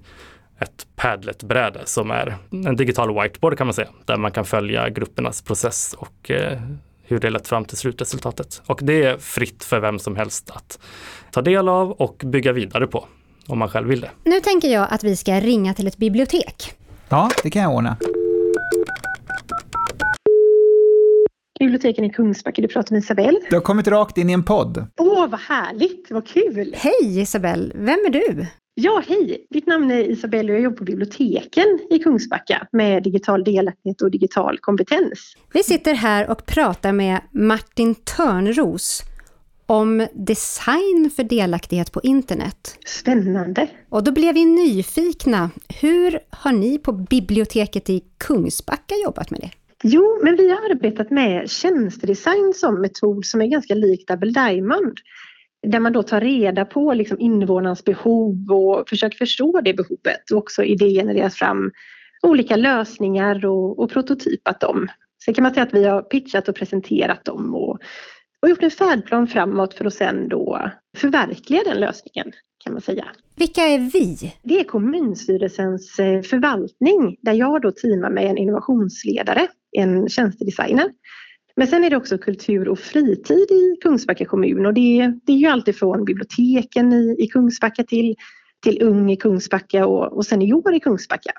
ett 0.59 0.87
Padlet-bräde 0.97 1.81
som 1.85 2.11
är 2.11 2.37
en 2.51 2.77
digital 2.77 3.23
whiteboard 3.23 3.59
kan 3.59 3.67
man 3.67 3.75
säga, 3.75 3.89
där 4.05 4.17
man 4.17 4.31
kan 4.31 4.45
följa 4.45 4.89
gruppernas 4.89 5.43
process 5.43 5.95
och 5.99 6.31
eh, 6.31 6.61
hur 7.11 7.19
det 7.19 7.31
lett 7.31 7.49
fram 7.49 7.65
till 7.65 7.77
slutresultatet. 7.77 8.63
Och 8.67 8.81
det 8.83 9.03
är 9.03 9.19
fritt 9.19 9.65
för 9.65 9.81
vem 9.81 9.99
som 9.99 10.17
helst 10.17 10.51
att 10.51 10.79
ta 11.31 11.43
del 11.43 11.69
av 11.69 11.91
och 11.93 12.23
bygga 12.27 12.53
vidare 12.53 12.87
på 12.87 13.07
om 13.47 13.59
man 13.59 13.69
själv 13.69 13.89
vill 13.89 14.01
det. 14.01 14.11
Nu 14.25 14.41
tänker 14.41 14.69
jag 14.69 14.87
att 14.91 15.05
vi 15.05 15.17
ska 15.17 15.41
ringa 15.41 15.75
till 15.75 15.87
ett 15.87 15.97
bibliotek. 15.97 16.73
Ja, 17.09 17.31
det 17.43 17.51
kan 17.51 17.63
jag 17.63 17.75
ordna. 17.75 17.97
Biblioteken 21.59 22.05
i 22.05 22.11
Kungsbacka, 22.11 22.63
du 22.63 22.69
pratar 22.69 22.93
med 22.95 23.03
Isabelle. 23.03 23.41
Du 23.51 23.57
har 23.57 23.63
kommit 23.63 23.89
rakt 23.89 24.19
in 24.19 24.31
i 24.31 24.33
en 24.33 24.43
podd. 24.45 24.87
Åh, 25.01 25.27
vad 25.29 25.41
härligt! 25.41 26.11
Vad 26.11 26.27
kul! 26.27 26.75
Hej 26.79 27.21
Isabelle, 27.21 27.73
vem 27.75 27.99
är 28.07 28.11
du? 28.11 28.47
Ja, 28.75 29.03
hej! 29.09 29.47
Mitt 29.51 29.67
namn 29.67 29.91
är 29.91 30.11
Isabelle 30.11 30.53
och 30.53 30.59
jag 30.59 30.63
jobbar 30.65 30.77
på 30.77 30.85
biblioteken 30.85 31.79
i 31.91 31.99
Kungsbacka 31.99 32.67
med 32.73 33.03
digital 33.03 33.45
delaktighet 33.45 34.03
och 34.03 34.11
digital 34.11 34.59
kompetens. 34.59 35.35
Vi 35.53 35.63
sitter 35.63 35.95
här 35.95 36.31
och 36.31 36.47
pratar 36.47 36.93
med 36.93 37.21
Martin 37.33 37.95
Törnros 37.95 39.03
om 39.67 40.07
design 40.15 41.11
för 41.17 41.25
delaktighet 41.25 41.93
på 41.93 42.01
internet. 42.03 42.79
Spännande! 42.87 43.69
Och 43.89 44.05
då 44.05 44.13
blev 44.13 44.35
vi 44.35 44.45
nyfikna. 44.45 45.51
Hur 45.81 46.19
har 46.31 46.53
ni 46.53 46.79
på 46.79 46.93
biblioteket 46.93 47.91
i 47.91 48.03
Kungsbacka 48.19 48.95
jobbat 49.05 49.31
med 49.31 49.41
det? 49.41 49.51
Jo, 49.83 50.21
men 50.23 50.37
vi 50.37 50.51
har 50.51 50.71
arbetat 50.71 51.11
med 51.11 51.51
tjänstedesign 51.51 52.53
som 52.57 52.81
metod 52.81 53.25
som 53.25 53.41
är 53.41 53.47
ganska 53.47 53.75
lik 53.75 54.09
Double 54.09 54.31
Diamond. 54.31 54.99
Där 55.63 55.81
man 55.81 55.93
då 55.93 56.03
tar 56.03 56.21
reda 56.21 56.65
på 56.65 56.95
liksom 56.95 57.21
invånarnas 57.21 57.85
behov 57.85 58.51
och 58.51 58.89
försöker 58.89 59.19
förstå 59.19 59.61
det 59.61 59.75
behovet 59.75 60.31
och 60.33 60.39
också 60.39 60.65
idégenererat 60.65 61.35
fram 61.35 61.71
olika 62.23 62.57
lösningar 62.57 63.47
och, 63.47 63.79
och 63.79 63.91
prototypat 63.91 64.61
dem. 64.61 64.89
Sen 65.25 65.35
kan 65.35 65.43
man 65.43 65.55
säga 65.55 65.67
att 65.67 65.75
vi 65.75 65.85
har 65.85 66.03
pitchat 66.03 66.49
och 66.49 66.55
presenterat 66.55 67.25
dem 67.25 67.55
och, 67.55 67.79
och 68.43 68.49
gjort 68.49 68.63
en 68.63 68.71
färdplan 68.71 69.27
framåt 69.27 69.75
för 69.75 69.85
att 69.85 69.95
sen 69.95 70.29
då 70.29 70.71
förverkliga 70.97 71.63
den 71.65 71.81
lösningen 71.81 72.33
kan 72.65 72.73
man 72.73 72.83
säga. 72.83 73.05
Vilka 73.37 73.61
är 73.61 73.79
vi? 73.79 74.35
Det 74.43 74.61
är 74.61 74.65
kommunstyrelsens 74.65 75.99
eh, 75.99 76.23
förvaltning 76.23 77.17
där 77.23 77.33
jag 77.33 77.63
då 77.63 77.73
teamar 77.73 78.11
med 78.11 78.25
en 78.25 78.39
innovationsledare, 78.39 79.49
en 79.73 80.09
tjänstedesigner 80.09 80.91
men 81.57 81.67
sen 81.67 81.85
är 81.85 81.91
det 81.91 81.97
också 81.97 82.19
kultur 82.19 82.69
och 82.69 82.79
fritid 82.79 83.51
i 83.51 83.77
Kungsbacka 83.83 84.25
kommun 84.25 84.67
och 84.67 84.75
det, 84.75 85.13
det 85.25 85.33
är 85.33 85.37
ju 85.37 85.47
alltifrån 85.47 86.05
biblioteken 86.05 86.93
i, 86.93 87.17
i 87.19 87.27
Kungsbacka 87.27 87.85
till, 87.85 88.17
till 88.63 88.83
Ung 88.83 89.11
i 89.11 89.17
Kungsbacka 89.17 89.87
och, 89.87 90.13
och 90.13 90.27
senior 90.27 90.75
i 90.75 90.81
Kungsbacka. 90.81 91.33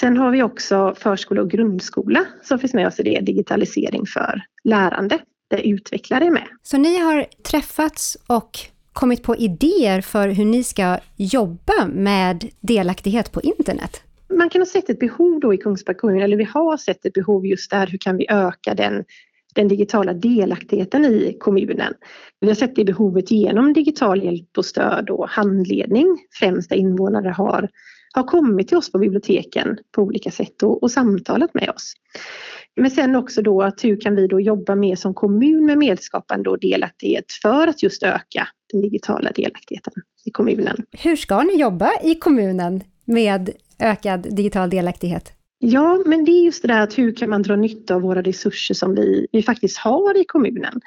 Sen 0.00 0.16
har 0.16 0.30
vi 0.30 0.42
också 0.42 0.94
förskola 0.98 1.42
och 1.42 1.50
grundskola 1.50 2.24
som 2.42 2.58
finns 2.58 2.74
med 2.74 2.86
oss 2.86 3.00
i 3.00 3.02
det, 3.02 3.20
digitalisering 3.20 4.06
för 4.06 4.42
lärande, 4.64 5.18
där 5.50 5.58
utvecklare 5.58 6.24
är 6.24 6.30
med. 6.30 6.48
Så 6.62 6.76
ni 6.76 6.98
har 6.98 7.26
träffats 7.42 8.16
och 8.26 8.58
kommit 8.92 9.22
på 9.22 9.36
idéer 9.36 10.00
för 10.00 10.28
hur 10.28 10.44
ni 10.44 10.64
ska 10.64 10.98
jobba 11.16 11.86
med 11.92 12.50
delaktighet 12.60 13.32
på 13.32 13.40
internet? 13.40 14.02
Man 14.28 14.50
kan 14.50 14.60
ha 14.60 14.66
sett 14.66 14.90
ett 14.90 14.98
behov 14.98 15.40
då 15.40 15.54
i 15.54 15.56
Kungsbacka 15.56 15.98
kommun, 15.98 16.22
eller 16.22 16.36
vi 16.36 16.44
har 16.44 16.76
sett 16.76 17.06
ett 17.06 17.12
behov 17.12 17.46
just 17.46 17.70
där, 17.70 17.86
hur 17.86 17.98
kan 17.98 18.16
vi 18.16 18.26
öka 18.30 18.74
den 18.74 19.04
den 19.54 19.68
digitala 19.68 20.12
delaktigheten 20.12 21.04
i 21.04 21.36
kommunen. 21.40 21.94
Vi 22.40 22.48
har 22.48 22.54
sett 22.54 22.76
det 22.76 22.84
behovet 22.84 23.30
genom 23.30 23.72
digital 23.72 24.24
hjälp 24.24 24.58
och 24.58 24.64
stöd 24.64 25.10
och 25.10 25.28
handledning, 25.28 26.18
främst 26.38 26.68
där 26.68 26.76
invånare 26.76 27.28
har, 27.28 27.68
har 28.14 28.22
kommit 28.22 28.68
till 28.68 28.76
oss 28.76 28.92
på 28.92 28.98
biblioteken 28.98 29.78
på 29.92 30.02
olika 30.02 30.30
sätt 30.30 30.62
och, 30.62 30.82
och 30.82 30.90
samtalat 30.90 31.54
med 31.54 31.70
oss. 31.70 31.94
Men 32.76 32.90
sen 32.90 33.16
också 33.16 33.42
då 33.42 33.62
att 33.62 33.84
hur 33.84 34.00
kan 34.00 34.16
vi 34.16 34.26
då 34.26 34.40
jobba 34.40 34.74
mer 34.74 34.96
som 34.96 35.14
kommun 35.14 35.66
med 35.66 35.78
medskapande 35.78 36.50
och 36.50 36.60
delaktighet 36.60 37.24
för 37.42 37.68
att 37.68 37.82
just 37.82 38.02
öka 38.02 38.48
den 38.72 38.80
digitala 38.80 39.30
delaktigheten 39.30 39.92
i 40.24 40.30
kommunen. 40.30 40.76
Hur 40.90 41.16
ska 41.16 41.42
ni 41.42 41.60
jobba 41.60 41.90
i 42.02 42.14
kommunen 42.14 42.80
med 43.04 43.50
ökad 43.78 44.36
digital 44.36 44.70
delaktighet? 44.70 45.33
Ja, 45.58 46.02
men 46.06 46.24
det 46.24 46.30
är 46.30 46.44
just 46.44 46.62
det 46.62 46.68
där 46.68 46.80
att 46.80 46.98
hur 46.98 47.16
kan 47.16 47.30
man 47.30 47.42
dra 47.42 47.56
nytta 47.56 47.94
av 47.94 48.02
våra 48.02 48.22
resurser 48.22 48.74
som 48.74 48.94
vi, 48.94 49.26
vi 49.32 49.42
faktiskt 49.42 49.78
har 49.78 50.20
i 50.20 50.24
kommunen? 50.24 50.80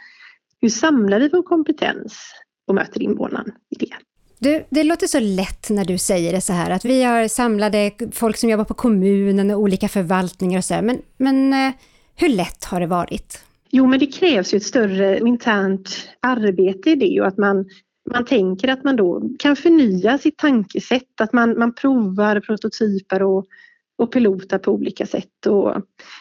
Hur 0.62 0.70
samlar 0.70 1.20
vi 1.20 1.30
vår 1.30 1.44
kompetens 1.44 2.32
och 2.68 2.76
möter 2.76 3.02
invånaren 3.02 3.52
i 3.70 3.76
det? 3.76 3.94
Du, 4.40 4.64
det 4.70 4.84
låter 4.84 5.08
så 5.08 5.20
lätt 5.20 5.70
när 5.70 5.86
du 5.86 5.98
säger 5.98 6.34
det 6.34 6.42
så 6.42 6.54
här, 6.54 6.72
att 6.72 6.86
vi 6.86 7.04
har 7.04 7.28
samlade 7.28 7.92
folk 8.12 8.38
som 8.38 8.50
jobbar 8.50 8.66
på 8.66 8.74
kommunen 8.74 9.52
och 9.52 9.60
olika 9.60 9.88
förvaltningar 9.88 10.58
och 10.58 10.66
så 10.66 10.74
här, 10.74 10.82
men, 10.82 11.02
men 11.18 11.54
eh, 11.54 11.74
hur 12.16 12.30
lätt 12.30 12.66
har 12.66 12.80
det 12.80 12.88
varit? 12.88 13.44
Jo, 13.70 13.88
men 13.88 14.00
det 14.00 14.08
krävs 14.08 14.54
ju 14.54 14.58
ett 14.58 14.64
större 14.64 15.20
internt 15.20 16.10
arbete 16.20 16.90
i 16.90 16.96
det 16.96 17.22
och 17.22 17.28
att 17.28 17.38
man, 17.38 17.66
man 18.12 18.26
tänker 18.26 18.68
att 18.68 18.84
man 18.84 18.96
då 18.96 19.30
kan 19.40 19.56
förnya 19.56 20.18
sitt 20.18 20.38
tankesätt, 20.38 21.22
att 21.22 21.34
man, 21.34 21.60
man 21.60 21.76
provar, 21.76 22.40
prototyper 22.40 23.24
och 23.24 23.46
och 23.98 24.12
pilota 24.12 24.60
på 24.60 24.72
olika 24.72 25.06
sätt. 25.06 25.46
Och, 25.46 25.76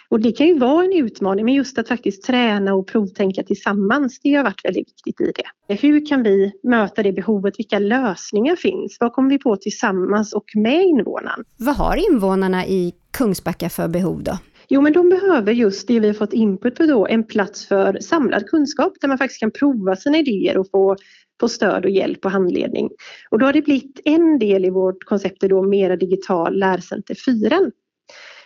och 0.08 0.20
det 0.20 0.32
kan 0.32 0.46
ju 0.46 0.58
vara 0.58 0.84
en 0.84 0.92
utmaning, 0.92 1.44
men 1.44 1.54
just 1.54 1.78
att 1.78 1.88
faktiskt 1.88 2.24
träna 2.24 2.74
och 2.74 2.86
provtänka 2.86 3.42
tillsammans, 3.42 4.20
det 4.22 4.34
har 4.34 4.44
varit 4.44 4.64
väldigt 4.64 4.88
viktigt 4.88 5.20
i 5.20 5.32
det. 5.68 5.74
Hur 5.74 6.06
kan 6.06 6.22
vi 6.22 6.52
möta 6.62 7.02
det 7.02 7.12
behovet? 7.12 7.54
Vilka 7.58 7.78
lösningar 7.78 8.56
finns? 8.56 8.96
Vad 9.00 9.12
kommer 9.12 9.30
vi 9.30 9.38
på 9.38 9.56
tillsammans 9.56 10.32
och 10.32 10.44
med 10.54 10.84
invånarna? 10.84 11.44
Vad 11.56 11.76
har 11.76 12.12
invånarna 12.12 12.66
i 12.66 12.94
Kungsbacka 13.10 13.68
för 13.68 13.88
behov 13.88 14.22
då? 14.22 14.38
Jo, 14.68 14.80
men 14.80 14.92
de 14.92 15.08
behöver 15.08 15.52
just 15.52 15.88
det 15.88 16.00
vi 16.00 16.06
har 16.06 16.14
fått 16.14 16.32
input 16.32 16.74
på 16.74 16.86
då, 16.86 17.06
en 17.06 17.24
plats 17.24 17.66
för 17.66 17.98
samlad 18.00 18.46
kunskap 18.46 18.92
där 19.00 19.08
man 19.08 19.18
faktiskt 19.18 19.40
kan 19.40 19.50
prova 19.50 19.96
sina 19.96 20.18
idéer 20.18 20.58
och 20.58 20.70
få 20.70 20.96
få 21.40 21.48
stöd 21.48 21.84
och 21.84 21.90
hjälp 21.90 22.24
och 22.24 22.30
handledning. 22.30 22.90
Och 23.30 23.38
då 23.38 23.46
har 23.46 23.52
det 23.52 23.62
blivit 23.62 24.00
en 24.04 24.38
del 24.38 24.64
i 24.64 24.70
vårt 24.70 25.04
koncept 25.04 25.40
då 25.40 25.62
mera 25.62 25.96
digital 25.96 26.58
lärcenter 26.58 27.16
4. 27.26 27.70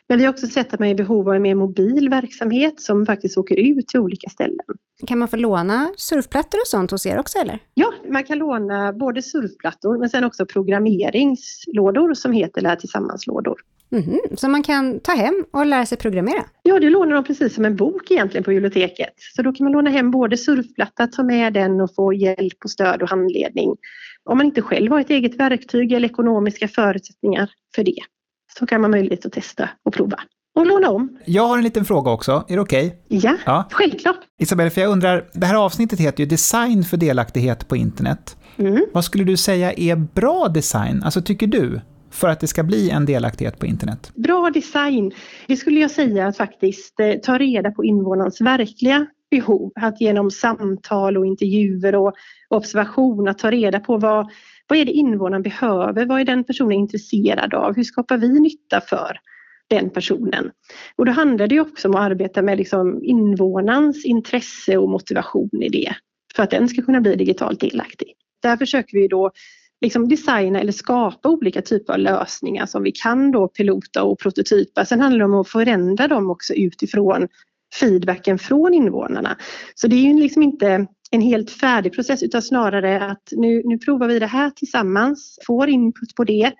Men 0.08 0.18
vi 0.18 0.24
har 0.24 0.32
också 0.32 0.46
sett 0.46 0.74
att 0.74 0.80
man 0.80 0.88
är 0.88 0.92
i 0.92 0.94
behov 0.94 1.28
av 1.28 1.34
en 1.34 1.42
mer 1.42 1.54
mobil 1.54 2.08
verksamhet 2.08 2.80
som 2.80 3.06
faktiskt 3.06 3.38
åker 3.38 3.56
ut 3.56 3.88
till 3.88 4.00
olika 4.00 4.30
ställen. 4.30 4.66
Kan 5.06 5.18
man 5.18 5.28
få 5.28 5.36
låna 5.36 5.92
surfplattor 5.96 6.58
och 6.58 6.66
sånt 6.66 6.90
hos 6.90 7.06
er 7.06 7.18
också 7.18 7.38
eller? 7.38 7.58
Ja, 7.74 7.92
man 8.12 8.24
kan 8.24 8.38
låna 8.38 8.92
både 8.92 9.22
surfplattor 9.22 9.98
men 9.98 10.10
sen 10.10 10.24
också 10.24 10.46
programmeringslådor 10.46 12.14
som 12.14 12.32
heter 12.32 12.60
Lär 12.60 12.76
tillsammans-lådor. 12.76 13.56
Mm, 13.92 14.18
så 14.36 14.48
man 14.48 14.62
kan 14.62 15.00
ta 15.00 15.12
hem 15.12 15.44
och 15.52 15.66
lära 15.66 15.86
sig 15.86 15.98
programmera? 15.98 16.44
Ja, 16.62 16.78
det 16.80 16.90
lånar 16.90 17.14
de 17.14 17.24
precis 17.24 17.54
som 17.54 17.64
en 17.64 17.76
bok 17.76 18.10
egentligen 18.10 18.44
på 18.44 18.50
biblioteket. 18.50 19.14
Så 19.36 19.42
då 19.42 19.52
kan 19.52 19.64
man 19.64 19.72
låna 19.72 19.90
hem 19.90 20.10
både 20.10 20.36
surfplatta, 20.36 21.06
ta 21.06 21.22
med 21.22 21.52
den 21.52 21.80
och 21.80 21.94
få 21.94 22.12
hjälp 22.12 22.64
och 22.64 22.70
stöd 22.70 23.02
och 23.02 23.08
handledning. 23.08 23.76
Om 24.24 24.36
man 24.36 24.46
inte 24.46 24.62
själv 24.62 24.92
har 24.92 25.00
ett 25.00 25.10
eget 25.10 25.34
verktyg 25.40 25.92
eller 25.92 26.08
ekonomiska 26.08 26.68
förutsättningar 26.68 27.50
för 27.74 27.84
det 27.84 27.98
så 28.58 28.66
kan 28.66 28.80
man 28.80 28.90
möjlighet 28.90 29.26
att 29.26 29.32
testa 29.32 29.68
och 29.84 29.92
prova. 29.92 30.20
och 30.54 30.66
låna 30.66 30.90
om. 30.90 31.18
Jag 31.24 31.46
har 31.46 31.58
en 31.58 31.64
liten 31.64 31.84
fråga 31.84 32.10
också, 32.10 32.44
är 32.48 32.54
det 32.54 32.60
okej? 32.60 32.86
Okay? 32.86 33.20
Ja, 33.22 33.36
ja, 33.46 33.68
självklart. 33.70 34.16
Isabelle, 34.40 34.70
för 34.70 34.80
jag 34.80 34.90
undrar, 34.90 35.30
det 35.32 35.46
här 35.46 35.54
avsnittet 35.54 36.00
heter 36.00 36.20
ju 36.20 36.26
Design 36.28 36.84
för 36.84 36.96
delaktighet 36.96 37.68
på 37.68 37.76
internet. 37.76 38.36
Mm. 38.56 38.84
Vad 38.92 39.04
skulle 39.04 39.24
du 39.24 39.36
säga 39.36 39.72
är 39.72 39.96
bra 39.96 40.48
design, 40.48 41.02
alltså 41.02 41.22
tycker 41.22 41.46
du, 41.46 41.80
för 42.20 42.28
att 42.28 42.40
det 42.40 42.46
ska 42.46 42.62
bli 42.62 42.90
en 42.90 43.06
delaktighet 43.06 43.58
på 43.58 43.66
internet? 43.66 44.12
Bra 44.14 44.50
design, 44.50 45.12
det 45.46 45.56
skulle 45.56 45.80
jag 45.80 45.90
säga 45.90 46.26
att 46.26 46.36
faktiskt 46.36 47.00
eh, 47.00 47.14
ta 47.14 47.38
reda 47.38 47.70
på 47.70 47.84
invånarnas 47.84 48.40
verkliga 48.40 49.06
behov. 49.30 49.72
Att 49.74 50.00
genom 50.00 50.30
samtal 50.30 51.16
och 51.16 51.26
intervjuer 51.26 51.94
och 51.94 52.12
observation 52.48 53.28
att 53.28 53.38
ta 53.38 53.50
reda 53.50 53.80
på 53.80 53.96
vad, 53.96 54.30
vad 54.68 54.78
är 54.78 54.84
det 54.84 54.92
invånaren 54.92 55.42
behöver? 55.42 56.06
Vad 56.06 56.20
är 56.20 56.24
den 56.24 56.44
personen 56.44 56.72
intresserad 56.72 57.54
av? 57.54 57.76
Hur 57.76 57.84
skapar 57.84 58.18
vi 58.18 58.40
nytta 58.40 58.80
för 58.80 59.18
den 59.68 59.90
personen? 59.90 60.50
Och 60.96 61.06
då 61.06 61.12
handlar 61.12 61.46
det 61.46 61.60
också 61.60 61.88
om 61.88 61.94
att 61.94 62.00
arbeta 62.00 62.42
med 62.42 62.58
liksom 62.58 63.04
invånarens 63.04 64.04
intresse 64.04 64.76
och 64.76 64.88
motivation 64.88 65.62
i 65.62 65.68
det 65.68 65.94
för 66.36 66.42
att 66.42 66.50
den 66.50 66.68
ska 66.68 66.82
kunna 66.82 67.00
bli 67.00 67.16
digitalt 67.16 67.60
delaktig. 67.60 68.14
Där 68.42 68.56
försöker 68.56 68.98
vi 68.98 69.08
då 69.08 69.30
liksom 69.80 70.08
designa 70.08 70.60
eller 70.60 70.72
skapa 70.72 71.28
olika 71.28 71.62
typer 71.62 71.92
av 71.92 71.98
lösningar 71.98 72.66
som 72.66 72.82
vi 72.82 72.92
kan 72.92 73.30
då 73.30 73.48
pilota 73.48 74.02
och 74.02 74.18
prototypa. 74.18 74.84
Sen 74.84 75.00
handlar 75.00 75.18
det 75.18 75.24
om 75.24 75.40
att 75.40 75.48
förändra 75.48 76.08
dem 76.08 76.30
också 76.30 76.54
utifrån 76.54 77.28
feedbacken 77.80 78.38
från 78.38 78.74
invånarna. 78.74 79.36
Så 79.74 79.86
det 79.86 79.96
är 79.96 80.12
ju 80.12 80.20
liksom 80.20 80.42
inte 80.42 80.86
en 81.10 81.20
helt 81.20 81.50
färdig 81.50 81.94
process 81.94 82.22
utan 82.22 82.42
snarare 82.42 83.04
att 83.04 83.28
nu, 83.32 83.62
nu 83.64 83.78
provar 83.78 84.08
vi 84.08 84.18
det 84.18 84.26
här 84.26 84.50
tillsammans, 84.50 85.38
får 85.46 85.68
input 85.68 86.14
på 86.14 86.24
det 86.24 86.52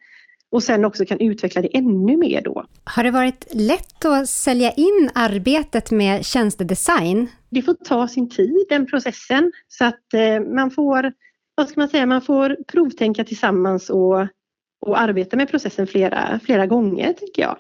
och 0.53 0.63
sen 0.63 0.85
också 0.85 1.05
kan 1.05 1.21
utveckla 1.21 1.63
det 1.63 1.77
ännu 1.77 2.17
mer 2.17 2.43
då. 2.43 2.65
Har 2.85 3.05
det 3.05 3.11
varit 3.11 3.47
lätt 3.55 4.05
att 4.05 4.29
sälja 4.29 4.73
in 4.73 5.11
arbetet 5.15 5.91
med 5.91 6.25
tjänstedesign? 6.27 7.29
Det 7.51 7.63
får 7.63 7.75
ta 7.75 8.09
sin 8.09 8.31
tid, 8.31 8.67
den 8.69 8.87
processen, 8.87 9.53
så 9.69 9.85
att 9.85 10.15
eh, 10.15 10.41
man 10.55 10.71
får, 10.71 11.13
vad 11.61 11.69
ska 11.69 11.81
man 11.81 11.89
säga, 11.89 12.07
man 12.07 12.23
får 12.23 12.57
provtänka 12.73 13.25
tillsammans 13.25 13.91
och, 13.91 14.21
och 14.87 15.01
arbeta 15.01 15.37
med 15.37 15.51
processen 15.51 15.87
flera, 15.87 16.41
flera 16.45 16.67
gånger 16.67 17.13
tycker 17.13 17.43
jag 17.43 17.57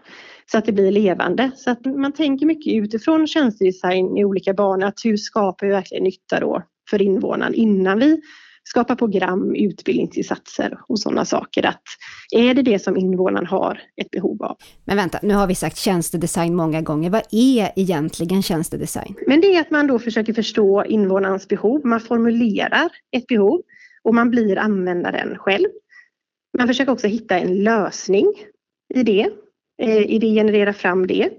så 0.52 0.58
att 0.58 0.64
det 0.64 0.72
blir 0.72 0.90
levande. 0.90 1.50
Så 1.56 1.70
att 1.70 1.84
man 1.84 2.12
tänker 2.12 2.46
mycket 2.46 2.72
utifrån 2.72 3.26
tjänstedesign 3.26 4.16
i 4.16 4.24
olika 4.24 4.54
banor. 4.54 4.86
Att 4.86 4.98
hur 5.04 5.16
skapar 5.16 5.66
vi 5.66 5.72
verkligen 5.72 6.04
nytta 6.04 6.40
då 6.40 6.62
för 6.90 7.02
invånaren 7.02 7.54
innan 7.54 7.98
vi 7.98 8.20
skapar 8.64 8.96
program, 8.96 9.54
utbildningsinsatser 9.54 10.78
och 10.88 11.00
sådana 11.00 11.24
saker. 11.24 11.66
Att 11.66 11.82
är 12.36 12.54
det 12.54 12.62
det 12.62 12.78
som 12.78 12.96
invånaren 12.96 13.46
har 13.46 13.80
ett 14.02 14.10
behov 14.10 14.42
av? 14.42 14.56
Men 14.84 14.96
vänta, 14.96 15.18
nu 15.22 15.34
har 15.34 15.46
vi 15.46 15.54
sagt 15.54 15.76
tjänstedesign 15.76 16.56
många 16.56 16.82
gånger. 16.82 17.10
Vad 17.10 17.22
är 17.30 17.72
egentligen 17.76 18.42
tjänstedesign? 18.42 19.14
Men 19.26 19.40
det 19.40 19.56
är 19.56 19.60
att 19.60 19.70
man 19.70 19.86
då 19.86 19.98
försöker 19.98 20.32
förstå 20.32 20.84
invånarens 20.84 21.48
behov. 21.48 21.86
Man 21.86 22.00
formulerar 22.00 22.88
ett 23.16 23.26
behov 23.26 23.60
och 24.04 24.14
man 24.14 24.30
blir 24.30 24.58
användaren 24.58 25.38
själv. 25.38 25.68
Man 26.58 26.68
försöker 26.68 26.92
också 26.92 27.06
hitta 27.06 27.38
en 27.38 27.64
lösning 27.64 28.32
i 28.94 29.02
det 29.02 29.30
eh, 29.82 30.10
idégenerera 30.10 30.72
fram 30.72 31.06
det. 31.06 31.30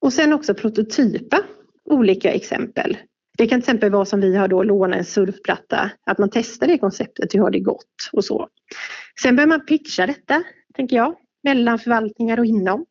Och 0.00 0.12
sen 0.12 0.32
också 0.32 0.54
prototypa 0.54 1.40
olika 1.84 2.32
exempel. 2.32 2.96
Det 3.38 3.46
kan 3.46 3.60
till 3.60 3.68
exempel 3.68 3.90
vara 3.90 4.04
som 4.04 4.20
vi 4.20 4.36
har 4.36 4.48
då 4.48 4.62
låna 4.62 4.96
en 4.96 5.04
surfplatta, 5.04 5.90
att 6.06 6.18
man 6.18 6.30
testar 6.32 6.66
det 6.66 6.78
konceptet, 6.78 7.34
hur 7.34 7.40
har 7.40 7.50
det 7.50 7.60
gått 7.60 8.10
och 8.12 8.24
så. 8.24 8.48
Sen 9.22 9.36
bör 9.36 9.46
man 9.46 9.66
pitcha 9.66 10.06
detta, 10.06 10.42
tänker 10.74 10.96
jag, 10.96 11.14
mellan 11.44 11.78
förvaltningar 11.78 12.38
och 12.38 12.46
inom. 12.46 12.86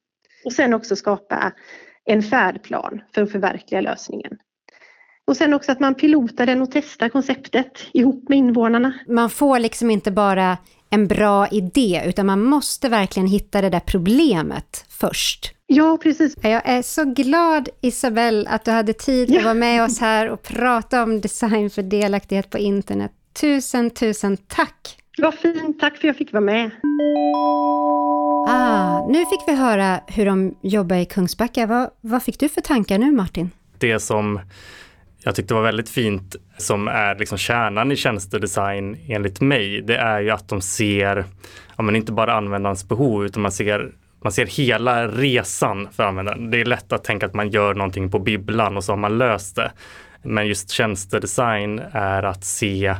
Och 0.45 0.53
sen 0.53 0.73
också 0.73 0.95
skapa 0.95 1.53
en 2.05 2.23
färdplan 2.23 3.01
för 3.13 3.21
att 3.21 3.31
förverkliga 3.31 3.81
lösningen. 3.81 4.37
Och 5.27 5.37
sen 5.37 5.53
också 5.53 5.71
att 5.71 5.79
man 5.79 5.95
pilotar 5.95 6.45
den 6.45 6.61
och 6.61 6.71
testar 6.71 7.09
konceptet 7.09 7.79
ihop 7.93 8.29
med 8.29 8.37
invånarna. 8.37 8.93
Man 9.07 9.29
får 9.29 9.59
liksom 9.59 9.91
inte 9.91 10.11
bara 10.11 10.57
en 10.89 11.07
bra 11.07 11.47
idé, 11.47 12.01
utan 12.05 12.25
man 12.25 12.43
måste 12.43 12.89
verkligen 12.89 13.27
hitta 13.27 13.61
det 13.61 13.69
där 13.69 13.79
problemet 13.79 14.85
först. 14.89 15.53
Ja, 15.65 15.97
precis. 16.03 16.35
Jag 16.41 16.61
är 16.65 16.81
så 16.81 17.05
glad, 17.05 17.69
Isabelle, 17.81 18.49
att 18.49 18.65
du 18.65 18.71
hade 18.71 18.93
tid 18.93 19.29
ja. 19.29 19.37
att 19.37 19.43
vara 19.43 19.53
med 19.53 19.83
oss 19.83 19.99
här 19.99 20.29
och 20.29 20.43
prata 20.43 21.03
om 21.03 21.21
design 21.21 21.69
för 21.69 21.83
delaktighet 21.83 22.49
på 22.49 22.57
internet. 22.57 23.11
Tusen, 23.41 23.89
tusen 23.89 24.37
tack! 24.37 24.97
Vad 25.17 25.33
fint, 25.33 25.79
tack 25.79 25.97
för 25.97 25.97
att 25.97 26.03
jag 26.03 26.17
fick 26.17 26.33
vara 26.33 26.41
med. 26.41 26.71
Ah, 28.47 29.07
nu 29.07 29.25
fick 29.25 29.39
vi 29.47 29.53
höra 29.53 29.99
hur 30.07 30.25
de 30.25 30.55
jobbar 30.61 30.95
i 30.95 31.05
Kungsbacka. 31.05 31.65
Vad, 31.65 31.89
vad 32.01 32.23
fick 32.23 32.39
du 32.39 32.49
för 32.49 32.61
tankar 32.61 32.97
nu, 32.97 33.11
Martin? 33.11 33.51
Det 33.77 33.99
som 33.99 34.39
jag 35.27 35.35
tyckte 35.35 35.53
var 35.53 35.61
väldigt 35.61 35.89
fint 35.89 36.35
som 36.57 36.87
är 36.87 37.15
liksom 37.15 37.37
kärnan 37.37 37.91
i 37.91 37.95
tjänstedesign 37.95 38.97
enligt 39.07 39.41
mig, 39.41 39.81
det 39.81 39.97
är 39.97 40.19
ju 40.19 40.29
att 40.29 40.49
de 40.49 40.61
ser, 40.61 41.25
ja, 41.77 41.83
men 41.83 41.95
inte 41.95 42.11
bara 42.11 42.33
användarens 42.33 42.87
behov, 42.87 43.25
utan 43.25 43.41
man 43.41 43.51
ser 43.51 43.91
man 44.23 44.31
ser 44.31 44.45
hela 44.45 45.07
resan 45.07 45.87
för 45.91 46.03
användaren. 46.03 46.51
Det 46.51 46.61
är 46.61 46.65
lätt 46.65 46.93
att 46.93 47.03
tänka 47.03 47.25
att 47.25 47.33
man 47.33 47.49
gör 47.49 47.73
någonting 47.73 48.11
på 48.11 48.19
bibblan 48.19 48.77
och 48.77 48.83
så 48.83 48.91
har 48.91 48.97
man 48.97 49.17
löst 49.17 49.55
det. 49.55 49.71
Men 50.23 50.47
just 50.47 50.69
tjänstedesign 50.69 51.81
är 51.91 52.23
att 52.23 52.43
se 52.43 52.95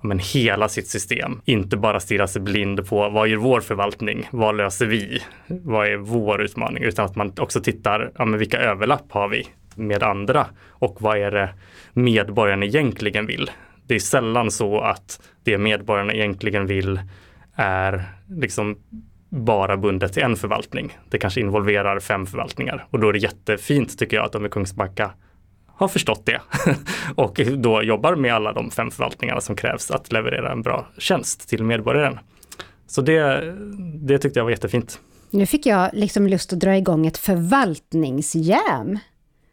men 0.00 0.18
hela 0.18 0.68
sitt 0.68 0.88
system. 0.88 1.40
Inte 1.44 1.76
bara 1.76 2.00
stirra 2.00 2.26
sig 2.26 2.42
blind 2.42 2.88
på 2.88 3.08
vad 3.08 3.28
gör 3.28 3.36
vår 3.36 3.60
förvaltning? 3.60 4.28
Vad 4.30 4.56
löser 4.56 4.86
vi? 4.86 5.22
Vad 5.46 5.86
är 5.86 5.96
vår 5.96 6.42
utmaning? 6.42 6.82
Utan 6.82 7.04
att 7.04 7.16
man 7.16 7.32
också 7.38 7.60
tittar, 7.60 8.12
ja, 8.18 8.24
men 8.24 8.38
vilka 8.38 8.58
överlapp 8.58 9.12
har 9.12 9.28
vi? 9.28 9.46
Med 9.78 10.02
andra 10.02 10.46
och 10.68 10.96
vad 11.02 11.18
är 11.18 11.30
det 11.30 11.54
medborgarna 11.92 12.64
egentligen 12.64 13.26
vill. 13.26 13.50
Det 13.86 13.94
är 13.94 13.98
sällan 13.98 14.50
så 14.50 14.80
att 14.80 15.20
det 15.44 15.58
medborgarna 15.58 16.12
egentligen 16.12 16.66
vill 16.66 17.00
är 17.54 18.04
liksom 18.28 18.78
bara 19.28 19.76
bundet 19.76 20.12
till 20.12 20.22
en 20.22 20.36
förvaltning. 20.36 20.98
Det 21.10 21.18
kanske 21.18 21.40
involverar 21.40 22.00
fem 22.00 22.26
förvaltningar 22.26 22.86
och 22.90 23.00
då 23.00 23.08
är 23.08 23.12
det 23.12 23.18
jättefint 23.18 23.98
tycker 23.98 24.16
jag 24.16 24.26
att 24.26 24.32
de 24.32 24.46
i 24.46 24.48
Kungsbacka 24.48 25.10
har 25.66 25.88
förstått 25.88 26.26
det 26.26 26.40
och 27.14 27.40
då 27.56 27.82
jobbar 27.82 28.14
med 28.14 28.34
alla 28.34 28.52
de 28.52 28.70
fem 28.70 28.90
förvaltningarna 28.90 29.40
som 29.40 29.56
krävs 29.56 29.90
att 29.90 30.12
leverera 30.12 30.52
en 30.52 30.62
bra 30.62 30.86
tjänst 30.98 31.48
till 31.48 31.64
medborgaren. 31.64 32.18
Så 32.86 33.02
det, 33.02 33.54
det 33.78 34.18
tyckte 34.18 34.38
jag 34.38 34.44
var 34.44 34.50
jättefint. 34.50 35.00
Nu 35.30 35.46
fick 35.46 35.66
jag 35.66 35.90
liksom 35.92 36.26
lust 36.26 36.52
att 36.52 36.60
dra 36.60 36.76
igång 36.76 37.06
ett 37.06 37.18
förvaltningsjäm. 37.18 38.98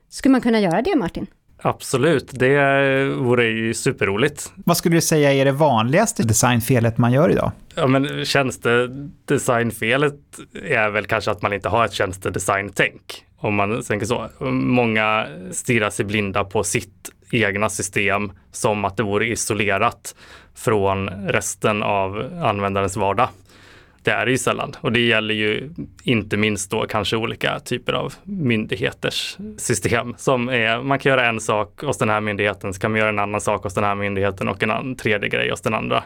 Skulle 0.09 0.31
man 0.31 0.41
kunna 0.41 0.59
göra 0.59 0.81
det, 0.81 0.95
Martin? 0.95 1.27
Absolut, 1.61 2.29
det 2.31 3.05
vore 3.05 3.45
ju 3.45 3.73
superroligt. 3.73 4.53
Vad 4.55 4.77
skulle 4.77 4.95
du 4.95 5.01
säga 5.01 5.33
är 5.33 5.45
det 5.45 5.51
vanligaste 5.51 6.23
designfelet 6.23 6.97
man 6.97 7.11
gör 7.11 7.29
idag? 7.29 7.51
Ja, 7.75 7.87
men 7.87 8.25
tjänstedesignfelet 8.25 10.19
är 10.63 10.89
väl 10.89 11.05
kanske 11.05 11.31
att 11.31 11.41
man 11.41 11.53
inte 11.53 11.69
har 11.69 11.85
ett 11.85 11.93
tjänstedesign-tänk. 11.93 13.25
Om 13.37 13.55
man 13.55 13.83
tänker 13.83 14.05
så. 14.05 14.29
Många 14.49 15.27
stirrar 15.51 15.89
sig 15.89 16.05
blinda 16.05 16.43
på 16.43 16.63
sitt 16.63 17.11
egna 17.31 17.69
system 17.69 18.31
som 18.51 18.85
att 18.85 18.97
det 18.97 19.03
vore 19.03 19.27
isolerat 19.27 20.15
från 20.55 21.09
resten 21.09 21.83
av 21.83 22.31
användarens 22.43 22.97
vardag. 22.97 23.29
Det 24.05 24.11
är 24.11 24.25
det 24.25 24.31
ju 24.31 24.37
sällan 24.37 24.75
och 24.81 24.91
det 24.91 24.99
gäller 24.99 25.33
ju 25.33 25.69
inte 26.03 26.37
minst 26.37 26.71
då 26.71 26.85
kanske 26.87 27.17
olika 27.17 27.59
typer 27.59 27.93
av 27.93 28.13
myndigheters 28.23 29.37
system 29.57 30.13
som 30.17 30.49
är, 30.49 30.81
man 30.81 30.99
kan 30.99 31.09
göra 31.09 31.25
en 31.25 31.39
sak 31.39 31.81
hos 31.81 31.97
den 31.97 32.09
här 32.09 32.21
myndigheten, 32.21 32.73
så 32.73 32.79
kan 32.79 32.91
man 32.91 32.99
göra 32.99 33.09
en 33.09 33.19
annan 33.19 33.41
sak 33.41 33.63
hos 33.63 33.73
den 33.73 33.83
här 33.83 33.95
myndigheten 33.95 34.47
och 34.47 34.63
en 34.63 34.95
tredje 34.95 35.29
grej 35.29 35.49
hos 35.49 35.61
den 35.61 35.73
andra. 35.73 36.03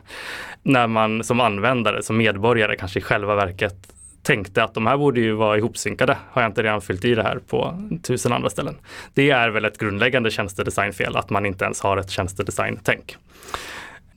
När 0.63 0.87
man 0.87 1.23
som 1.23 1.39
användare, 1.39 2.03
som 2.03 2.17
medborgare 2.17 2.75
kanske 2.75 2.99
i 2.99 3.01
själva 3.01 3.35
verket 3.35 3.75
tänkte 4.23 4.63
att 4.63 4.73
de 4.73 4.87
här 4.87 4.97
borde 4.97 5.19
ju 5.19 5.31
vara 5.31 5.57
ihopsynkade. 5.57 6.17
Har 6.31 6.41
jag 6.41 6.49
inte 6.49 6.63
redan 6.63 6.81
fyllt 6.81 7.05
i 7.05 7.15
det 7.15 7.23
här 7.23 7.39
på 7.47 7.89
tusen 8.03 8.33
andra 8.33 8.49
ställen? 8.49 8.75
Det 9.13 9.29
är 9.29 9.49
väl 9.49 9.65
ett 9.65 9.77
grundläggande 9.77 10.31
tjänstedesignfel 10.31 11.15
att 11.15 11.29
man 11.29 11.45
inte 11.45 11.65
ens 11.65 11.81
har 11.81 11.97
ett 11.97 12.09
tjänstedesign-tänk 12.09 13.17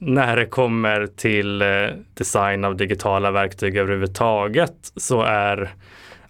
när 0.05 0.37
det 0.37 0.47
kommer 0.47 1.07
till 1.07 1.63
eh, 1.63 1.69
design 2.15 2.65
av 2.65 2.77
digitala 2.77 3.31
verktyg 3.31 3.77
överhuvudtaget 3.77 4.93
så 4.97 5.23
är 5.23 5.71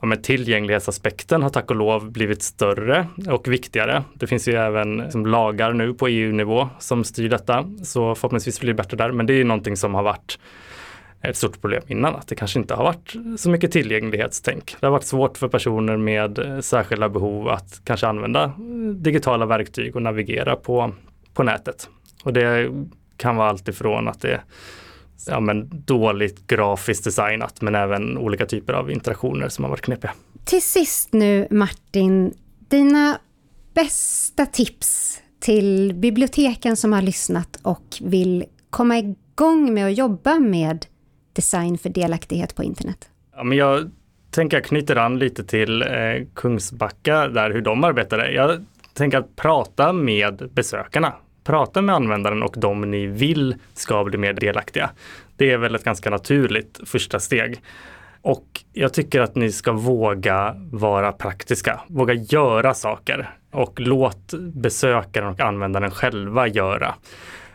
ja, 0.00 0.06
men 0.06 0.22
tillgänglighetsaspekten 0.22 1.42
har 1.42 1.50
tack 1.50 1.70
och 1.70 1.76
lov 1.76 2.10
blivit 2.10 2.42
större 2.42 3.06
och 3.30 3.48
viktigare. 3.48 4.04
Det 4.14 4.26
finns 4.26 4.48
ju 4.48 4.54
även 4.54 4.96
liksom, 4.96 5.26
lagar 5.26 5.72
nu 5.72 5.94
på 5.94 6.08
EU-nivå 6.08 6.68
som 6.78 7.04
styr 7.04 7.28
detta, 7.28 7.70
så 7.82 8.14
förhoppningsvis 8.14 8.60
blir 8.60 8.68
det 8.68 8.74
bättre 8.74 8.96
där. 8.96 9.12
Men 9.12 9.26
det 9.26 9.32
är 9.32 9.36
ju 9.36 9.44
någonting 9.44 9.76
som 9.76 9.94
har 9.94 10.02
varit 10.02 10.38
ett 11.22 11.36
stort 11.36 11.60
problem 11.60 11.82
innan, 11.86 12.14
att 12.14 12.28
det 12.28 12.34
kanske 12.34 12.58
inte 12.58 12.74
har 12.74 12.84
varit 12.84 13.14
så 13.40 13.50
mycket 13.50 13.72
tillgänglighetstänk. 13.72 14.76
Det 14.80 14.86
har 14.86 14.92
varit 14.92 15.04
svårt 15.04 15.38
för 15.38 15.48
personer 15.48 15.96
med 15.96 16.38
eh, 16.38 16.60
särskilda 16.60 17.08
behov 17.08 17.48
att 17.48 17.80
kanske 17.84 18.06
använda 18.06 18.44
eh, 18.44 18.52
digitala 18.94 19.46
verktyg 19.46 19.96
och 19.96 20.02
navigera 20.02 20.56
på, 20.56 20.92
på 21.34 21.42
nätet. 21.42 21.88
Och 22.24 22.32
det 22.32 22.70
kan 23.22 23.36
vara 23.36 23.48
allt 23.48 23.68
ifrån 23.68 24.08
att 24.08 24.20
det 24.20 24.32
är 24.32 24.42
ja, 25.26 25.40
men 25.40 25.70
dåligt 25.84 26.46
grafiskt 26.46 27.04
designat 27.04 27.62
men 27.62 27.74
även 27.74 28.18
olika 28.18 28.46
typer 28.46 28.72
av 28.72 28.90
interaktioner 28.90 29.48
som 29.48 29.64
har 29.64 29.70
varit 29.70 29.80
knepiga. 29.80 30.12
Till 30.44 30.62
sist 30.62 31.12
nu 31.12 31.46
Martin, 31.50 32.34
dina 32.68 33.18
bästa 33.74 34.46
tips 34.46 35.20
till 35.40 35.94
biblioteken 35.94 36.76
som 36.76 36.92
har 36.92 37.02
lyssnat 37.02 37.58
och 37.62 37.84
vill 38.00 38.44
komma 38.70 38.98
igång 38.98 39.74
med 39.74 39.86
att 39.86 39.98
jobba 39.98 40.38
med 40.38 40.86
design 41.32 41.78
för 41.78 41.88
delaktighet 41.88 42.54
på 42.54 42.62
internet? 42.62 43.08
Ja, 43.36 43.44
men 43.44 43.58
jag 43.58 43.90
tänker 44.30 44.56
jag 44.56 44.64
knyter 44.64 44.96
an 44.96 45.18
lite 45.18 45.44
till 45.44 45.82
eh, 45.82 45.88
Kungsbacka, 46.34 47.28
där 47.28 47.50
hur 47.50 47.60
de 47.60 47.84
arbetade. 47.84 48.32
Jag 48.32 48.64
tänker 48.94 49.18
att 49.18 49.36
prata 49.36 49.92
med 49.92 50.48
besökarna. 50.52 51.14
Prata 51.44 51.82
med 51.82 51.94
användaren 51.94 52.42
och 52.42 52.54
de 52.58 52.80
ni 52.80 53.06
vill 53.06 53.54
ska 53.74 54.04
bli 54.04 54.18
mer 54.18 54.32
delaktiga. 54.32 54.90
Det 55.36 55.50
är 55.50 55.58
väl 55.58 55.74
ett 55.74 55.84
ganska 55.84 56.10
naturligt 56.10 56.80
första 56.86 57.20
steg. 57.20 57.62
Och 58.22 58.64
jag 58.72 58.94
tycker 58.94 59.20
att 59.20 59.34
ni 59.34 59.52
ska 59.52 59.72
våga 59.72 60.54
vara 60.72 61.12
praktiska, 61.12 61.80
våga 61.86 62.14
göra 62.14 62.74
saker 62.74 63.30
och 63.50 63.80
låt 63.80 64.34
besökaren 64.54 65.28
och 65.28 65.40
användaren 65.40 65.90
själva 65.90 66.48
göra. 66.48 66.94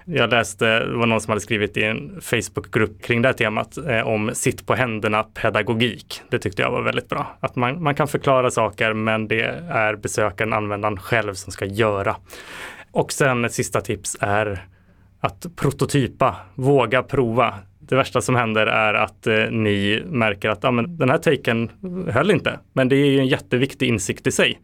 Jag 0.10 0.30
läste, 0.30 0.80
det 0.80 0.98
var 0.98 1.06
någon 1.06 1.22
som 1.22 1.32
hade 1.32 1.41
skrivit 1.41 1.78
i 1.78 1.84
en 1.84 2.22
Facebookgrupp 2.22 3.02
kring 3.02 3.22
det 3.22 3.28
här 3.28 3.34
temat 3.34 3.78
eh, 3.78 4.08
om 4.08 4.32
sitt 4.34 4.65
på 4.65 4.76
händerna 4.76 5.24
pedagogik. 5.24 6.22
Det 6.30 6.39
tyckte 6.39 6.62
jag 6.62 6.72
var 6.72 6.82
väldigt 6.82 7.10
bra. 7.10 7.38
Att 7.39 7.56
man, 7.56 7.84
man 7.84 7.96
kan 7.96 8.08
förklara 8.08 8.52
saker 8.52 8.93
men 8.93 9.28
det 9.28 9.41
är 9.70 9.96
besökaren, 9.96 10.54
användaren 10.54 10.98
själv 10.98 11.34
som 11.34 11.52
ska 11.52 11.65
göra. 11.65 12.15
Och 12.91 13.12
sen 13.12 13.46
ett 13.46 13.54
sista 13.54 13.82
tips 13.82 14.17
är 14.20 14.65
att 15.20 15.46
prototypa, 15.56 16.36
våga 16.56 17.04
prova. 17.04 17.54
Det 17.80 17.96
värsta 17.96 18.22
som 18.22 18.36
händer 18.36 18.67
är 18.67 18.93
att 18.93 19.28
eh, 19.28 19.52
ni 19.52 20.04
märker 20.06 20.50
att 20.50 20.65
ah, 20.65 20.72
men 20.72 20.98
den 20.98 21.10
här 21.10 21.17
taken 21.17 21.72
höll 22.10 22.32
inte. 22.32 22.60
Men 22.74 22.89
det 22.89 22.96
är 22.96 23.06
ju 23.06 23.20
en 23.20 23.28
jätteviktig 23.28 23.88
insikt 23.88 24.28
i 24.28 24.32
sig. 24.32 24.62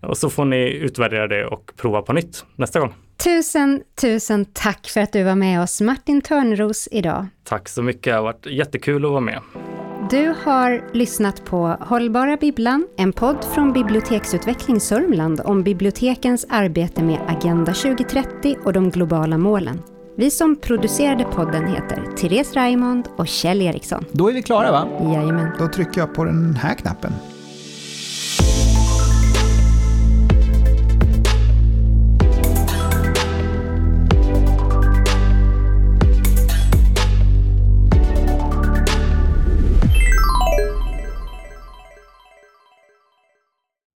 Och 0.00 0.16
så 0.16 0.30
får 0.30 0.44
ni 0.44 0.70
utvärdera 0.70 1.26
det 1.26 1.46
och 1.46 1.72
prova 1.76 2.02
på 2.02 2.12
nytt 2.12 2.44
nästa 2.56 2.80
gång. 2.80 2.94
Tusen, 3.24 3.82
tusen 4.00 4.44
tack 4.44 4.88
för 4.88 5.00
att 5.00 5.12
du 5.12 5.22
var 5.22 5.34
med 5.34 5.62
oss, 5.62 5.80
Martin 5.80 6.20
Törnros, 6.20 6.88
idag. 6.90 7.26
Tack 7.44 7.68
så 7.68 7.82
mycket, 7.82 8.04
det 8.04 8.12
har 8.12 8.22
varit 8.22 8.46
jättekul 8.46 9.04
att 9.04 9.10
vara 9.10 9.20
med. 9.20 9.40
Du 10.10 10.34
har 10.44 10.94
lyssnat 10.94 11.44
på 11.44 11.76
Hållbara 11.80 12.36
Bibblan, 12.36 12.86
en 12.96 13.12
podd 13.12 13.44
från 13.54 13.72
Biblioteksutveckling 13.72 14.80
Sörmland 14.80 15.40
om 15.44 15.62
bibliotekens 15.62 16.46
arbete 16.48 17.02
med 17.02 17.20
Agenda 17.28 17.72
2030 17.72 18.56
och 18.64 18.72
de 18.72 18.90
globala 18.90 19.38
målen. 19.38 19.82
Vi 20.16 20.30
som 20.30 20.56
producerade 20.56 21.24
podden 21.24 21.66
heter 21.66 22.16
Therese 22.16 22.54
Raymond 22.54 23.08
och 23.16 23.28
Kjell 23.28 23.62
Eriksson. 23.62 24.04
Då 24.12 24.28
är 24.28 24.32
vi 24.32 24.42
klara 24.42 24.72
va? 24.72 24.88
Jajamän. 25.00 25.50
Då 25.58 25.68
trycker 25.68 26.00
jag 26.00 26.14
på 26.14 26.24
den 26.24 26.54
här 26.54 26.74
knappen. 26.74 27.12